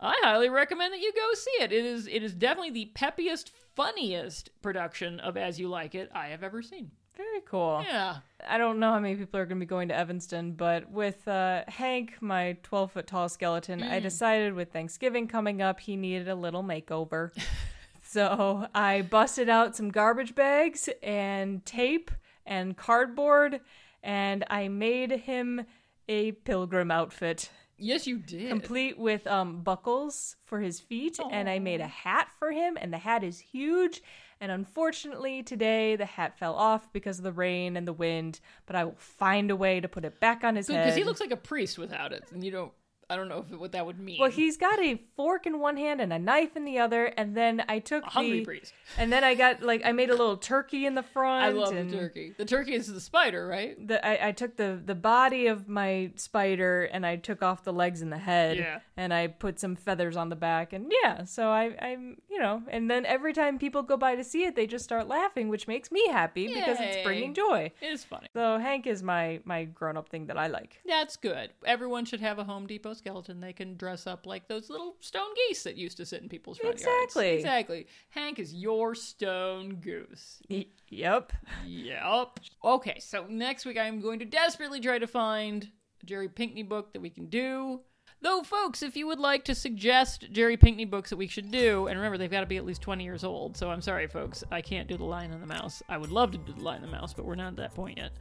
I 0.00 0.18
highly 0.22 0.48
recommend 0.48 0.92
that 0.92 1.00
you 1.00 1.12
go 1.12 1.34
see 1.34 1.62
it. 1.62 1.72
It 1.72 1.84
is 1.84 2.06
it 2.06 2.22
is 2.22 2.34
definitely 2.34 2.72
the 2.72 2.90
peppiest, 2.94 3.52
funniest 3.74 4.50
production 4.62 5.20
of 5.20 5.36
As 5.36 5.58
You 5.58 5.68
Like 5.68 5.94
It 5.94 6.10
I 6.14 6.28
have 6.28 6.42
ever 6.42 6.62
seen. 6.62 6.90
Very 7.16 7.42
cool. 7.46 7.84
Yeah. 7.86 8.16
I 8.46 8.58
don't 8.58 8.80
know 8.80 8.92
how 8.92 8.98
many 8.98 9.14
people 9.14 9.38
are 9.38 9.46
going 9.46 9.58
to 9.58 9.64
be 9.64 9.68
going 9.68 9.88
to 9.88 9.96
Evanston, 9.96 10.52
but 10.52 10.90
with 10.90 11.26
uh, 11.28 11.62
Hank, 11.68 12.16
my 12.20 12.56
12 12.64 12.92
foot 12.92 13.06
tall 13.06 13.28
skeleton, 13.28 13.82
I 13.82 14.00
decided 14.00 14.54
with 14.54 14.72
Thanksgiving 14.72 15.28
coming 15.28 15.62
up, 15.62 15.78
he 15.78 15.96
needed 15.96 16.28
a 16.28 16.34
little 16.34 16.64
makeover. 16.64 17.30
so 18.02 18.66
I 18.74 19.02
busted 19.02 19.48
out 19.48 19.76
some 19.76 19.90
garbage 19.90 20.34
bags 20.34 20.88
and 21.02 21.64
tape 21.64 22.10
and 22.44 22.76
cardboard, 22.76 23.60
and 24.02 24.44
I 24.50 24.68
made 24.68 25.12
him 25.12 25.66
a 26.08 26.32
pilgrim 26.32 26.90
outfit. 26.90 27.48
Yes, 27.78 28.06
you 28.06 28.18
did. 28.18 28.48
complete 28.48 28.98
with 28.98 29.26
um, 29.26 29.62
buckles 29.62 30.36
for 30.44 30.60
his 30.60 30.80
feet, 30.80 31.18
and 31.30 31.48
I 31.48 31.58
made 31.58 31.80
a 31.80 31.86
hat 31.86 32.28
for 32.38 32.52
him, 32.52 32.78
and 32.80 32.92
the 32.92 32.98
hat 32.98 33.24
is 33.24 33.38
huge. 33.38 34.02
And 34.40 34.50
unfortunately, 34.52 35.42
today 35.42 35.96
the 35.96 36.04
hat 36.04 36.38
fell 36.38 36.54
off 36.54 36.92
because 36.92 37.18
of 37.18 37.24
the 37.24 37.32
rain 37.32 37.76
and 37.76 37.86
the 37.86 37.92
wind. 37.92 38.40
But 38.66 38.76
I 38.76 38.84
will 38.84 38.96
find 38.98 39.50
a 39.50 39.56
way 39.56 39.80
to 39.80 39.88
put 39.88 40.04
it 40.04 40.20
back 40.20 40.44
on 40.44 40.56
his 40.56 40.68
head. 40.68 40.84
because 40.84 40.96
he 40.96 41.04
looks 41.04 41.20
like 41.20 41.30
a 41.30 41.36
priest 41.36 41.78
without 41.78 42.12
it, 42.12 42.24
and 42.32 42.44
you 42.44 42.50
don't. 42.50 42.72
I 43.10 43.16
don't 43.16 43.28
know 43.28 43.44
if 43.50 43.58
what 43.58 43.72
that 43.72 43.84
would 43.86 43.98
mean. 43.98 44.18
Well, 44.20 44.30
he's 44.30 44.56
got 44.56 44.78
a 44.80 45.00
fork 45.16 45.46
in 45.46 45.60
one 45.60 45.76
hand 45.76 46.00
and 46.00 46.12
a 46.12 46.18
knife 46.18 46.56
in 46.56 46.64
the 46.64 46.78
other, 46.78 47.06
and 47.06 47.36
then 47.36 47.62
I 47.68 47.78
took 47.78 48.04
a 48.04 48.10
hungry 48.10 48.40
the, 48.40 48.44
priest. 48.44 48.72
and 48.98 49.12
then 49.12 49.24
I 49.24 49.34
got 49.34 49.62
like 49.62 49.82
I 49.84 49.92
made 49.92 50.10
a 50.10 50.14
little 50.14 50.36
turkey 50.36 50.86
in 50.86 50.94
the 50.94 51.02
front. 51.02 51.44
I 51.44 51.50
love 51.50 51.74
the 51.74 51.84
turkey. 51.84 52.34
The 52.36 52.44
turkey 52.44 52.74
is 52.74 52.92
the 52.92 53.00
spider, 53.00 53.46
right? 53.46 53.76
The, 53.86 54.04
I, 54.04 54.28
I 54.28 54.32
took 54.32 54.56
the 54.56 54.80
the 54.84 54.94
body 54.94 55.46
of 55.46 55.68
my 55.68 56.12
spider 56.16 56.84
and 56.84 57.04
I 57.04 57.16
took 57.16 57.42
off 57.42 57.64
the 57.64 57.72
legs 57.72 58.00
and 58.02 58.10
the 58.10 58.18
head, 58.18 58.56
Yeah. 58.56 58.80
and 58.96 59.12
I 59.12 59.26
put 59.26 59.60
some 59.60 59.76
feathers 59.76 60.16
on 60.16 60.28
the 60.30 60.36
back, 60.36 60.72
and 60.72 60.92
yeah. 61.02 61.24
So 61.24 61.50
I 61.50 61.76
I'm 61.80 62.16
you 62.30 62.38
know, 62.38 62.62
and 62.68 62.90
then 62.90 63.04
every 63.06 63.32
time 63.32 63.58
people 63.58 63.82
go 63.82 63.96
by 63.96 64.16
to 64.16 64.24
see 64.24 64.44
it, 64.44 64.56
they 64.56 64.66
just 64.66 64.84
start 64.84 65.08
laughing, 65.08 65.48
which 65.48 65.68
makes 65.68 65.92
me 65.92 66.08
happy 66.08 66.48
because 66.48 66.78
it's 66.80 67.04
bringing 67.04 67.34
joy. 67.34 67.70
It 67.80 67.86
is 67.86 68.04
funny. 68.04 68.28
So 68.34 68.58
Hank 68.58 68.86
is 68.86 69.02
my 69.02 69.40
my 69.44 69.64
grown 69.64 69.96
up 69.96 70.08
thing 70.08 70.26
that 70.26 70.38
I 70.38 70.46
like. 70.46 70.80
That's 70.86 71.16
good. 71.16 71.50
Everyone 71.66 72.04
should 72.04 72.20
have 72.20 72.38
a 72.38 72.44
Home 72.44 72.66
Depot 72.66 72.93
skeleton 72.94 73.40
they 73.40 73.52
can 73.52 73.76
dress 73.76 74.06
up 74.06 74.26
like 74.26 74.48
those 74.48 74.70
little 74.70 74.96
stone 75.00 75.28
geese 75.48 75.62
that 75.64 75.76
used 75.76 75.96
to 75.98 76.06
sit 76.06 76.22
in 76.22 76.28
people's 76.28 76.58
front 76.58 76.74
Exactly. 76.74 76.94
yards. 77.28 77.40
Exactly. 77.40 77.78
Exactly. 77.78 77.86
Hank 78.10 78.38
is 78.38 78.54
your 78.54 78.94
stone 78.94 79.76
goose. 79.76 80.40
Y- 80.48 80.66
yep. 80.88 81.32
Yep. 81.66 82.40
Okay, 82.64 82.98
so 83.00 83.26
next 83.28 83.64
week 83.66 83.78
I'm 83.78 84.00
going 84.00 84.18
to 84.20 84.24
desperately 84.24 84.80
try 84.80 84.98
to 84.98 85.06
find 85.06 85.70
a 86.02 86.06
Jerry 86.06 86.28
Pinkney 86.28 86.62
book 86.62 86.92
that 86.92 87.00
we 87.00 87.10
can 87.10 87.26
do. 87.26 87.80
Though, 88.20 88.42
folks, 88.42 88.82
if 88.82 88.96
you 88.96 89.06
would 89.06 89.18
like 89.18 89.44
to 89.44 89.54
suggest 89.54 90.30
Jerry 90.32 90.56
Pinkney 90.56 90.86
books 90.86 91.10
that 91.10 91.16
we 91.16 91.26
should 91.26 91.50
do, 91.50 91.88
and 91.88 91.98
remember, 91.98 92.16
they've 92.16 92.30
got 92.30 92.40
to 92.40 92.46
be 92.46 92.56
at 92.56 92.64
least 92.64 92.80
20 92.80 93.04
years 93.04 93.22
old, 93.22 93.54
so 93.54 93.68
I'm 93.70 93.82
sorry, 93.82 94.06
folks, 94.06 94.42
I 94.50 94.62
can't 94.62 94.88
do 94.88 94.96
the 94.96 95.04
Lion 95.04 95.32
and 95.32 95.42
the 95.42 95.46
Mouse. 95.46 95.82
I 95.90 95.98
would 95.98 96.10
love 96.10 96.30
to 96.32 96.38
do 96.38 96.54
the 96.54 96.62
Lion 96.62 96.82
and 96.82 96.90
the 96.90 96.96
Mouse, 96.96 97.12
but 97.12 97.26
we're 97.26 97.34
not 97.34 97.48
at 97.48 97.56
that 97.56 97.74
point 97.74 97.98
yet. 97.98 98.12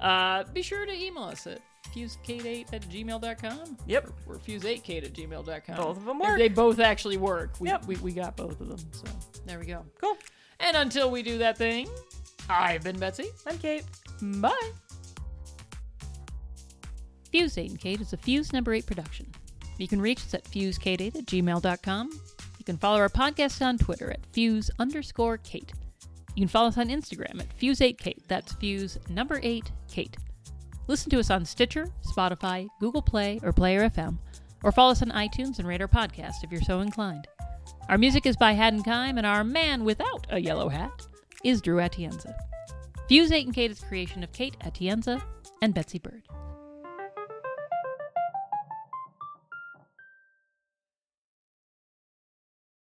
Uh, 0.00 0.44
be 0.52 0.62
sure 0.62 0.86
to 0.86 0.92
email 0.92 1.24
us 1.24 1.46
at 1.46 1.60
fusekate8 1.94 2.72
at 2.72 2.82
gmail.com. 2.88 3.76
Yep. 3.86 4.10
We're 4.26 4.38
fuse8kate 4.38 5.04
at 5.04 5.12
gmail.com. 5.12 5.76
Both 5.76 5.96
of 5.98 6.04
them 6.04 6.18
work. 6.18 6.38
They 6.38 6.48
both 6.48 6.78
actually 6.80 7.16
work. 7.16 7.52
We, 7.60 7.68
Yep. 7.68 7.86
we, 7.86 7.96
we 7.96 8.12
got 8.12 8.36
both 8.36 8.60
of 8.60 8.68
them, 8.68 8.78
so 8.92 9.04
there 9.46 9.58
we 9.58 9.66
go. 9.66 9.84
Cool. 10.00 10.16
And 10.60 10.76
until 10.76 11.10
we 11.10 11.22
do 11.22 11.38
that 11.38 11.56
thing, 11.58 11.88
I've 12.48 12.82
been 12.82 12.98
Betsy. 12.98 13.26
I'm 13.46 13.58
Kate. 13.58 13.84
Bye. 14.22 14.70
Fuse 17.32 17.56
8 17.58 17.70
and 17.70 17.80
Kate 17.80 18.00
is 18.00 18.12
a 18.12 18.16
Fuse 18.16 18.52
number 18.52 18.74
8 18.74 18.86
production. 18.86 19.26
You 19.78 19.88
can 19.88 20.00
reach 20.00 20.18
us 20.18 20.34
at 20.34 20.44
fusekate8 20.44 21.16
at 21.16 21.24
gmail.com. 21.26 22.10
You 22.58 22.64
can 22.64 22.76
follow 22.76 22.98
our 22.98 23.08
podcast 23.08 23.64
on 23.64 23.78
Twitter 23.78 24.10
at 24.10 24.24
fuse 24.32 24.70
underscore 24.78 25.38
Kate. 25.38 25.72
You 26.34 26.42
can 26.42 26.48
follow 26.48 26.68
us 26.68 26.78
on 26.78 26.88
Instagram 26.88 27.40
at 27.40 27.56
fuse8kate. 27.58 28.26
That's 28.28 28.52
fuse 28.54 28.98
number 29.08 29.40
8 29.42 29.70
Kate. 29.88 30.16
Listen 30.86 31.10
to 31.10 31.20
us 31.20 31.30
on 31.30 31.44
Stitcher, 31.44 31.88
Spotify, 32.04 32.68
Google 32.80 33.02
Play, 33.02 33.40
or 33.42 33.52
Player 33.52 33.88
FM, 33.88 34.18
or 34.64 34.72
follow 34.72 34.92
us 34.92 35.02
on 35.02 35.10
iTunes 35.10 35.58
and 35.58 35.68
rate 35.68 35.80
our 35.80 35.88
podcast 35.88 36.42
if 36.42 36.50
you're 36.50 36.60
so 36.62 36.80
inclined. 36.80 37.26
Our 37.88 37.98
music 37.98 38.26
is 38.26 38.36
by 38.36 38.52
Haddon 38.52 38.82
Kime, 38.82 39.16
and 39.16 39.26
our 39.26 39.44
man 39.44 39.84
without 39.84 40.26
a 40.30 40.40
yellow 40.40 40.68
hat 40.68 41.06
is 41.44 41.60
Drew 41.60 41.76
Atienza. 41.76 42.34
Fuse 43.08 43.32
8 43.32 43.46
and 43.46 43.54
Kate 43.54 43.70
is 43.70 43.82
a 43.82 43.86
creation 43.86 44.22
of 44.22 44.32
Kate 44.32 44.56
Atienza 44.60 45.22
and 45.62 45.74
Betsy 45.74 45.98
Bird. 45.98 46.22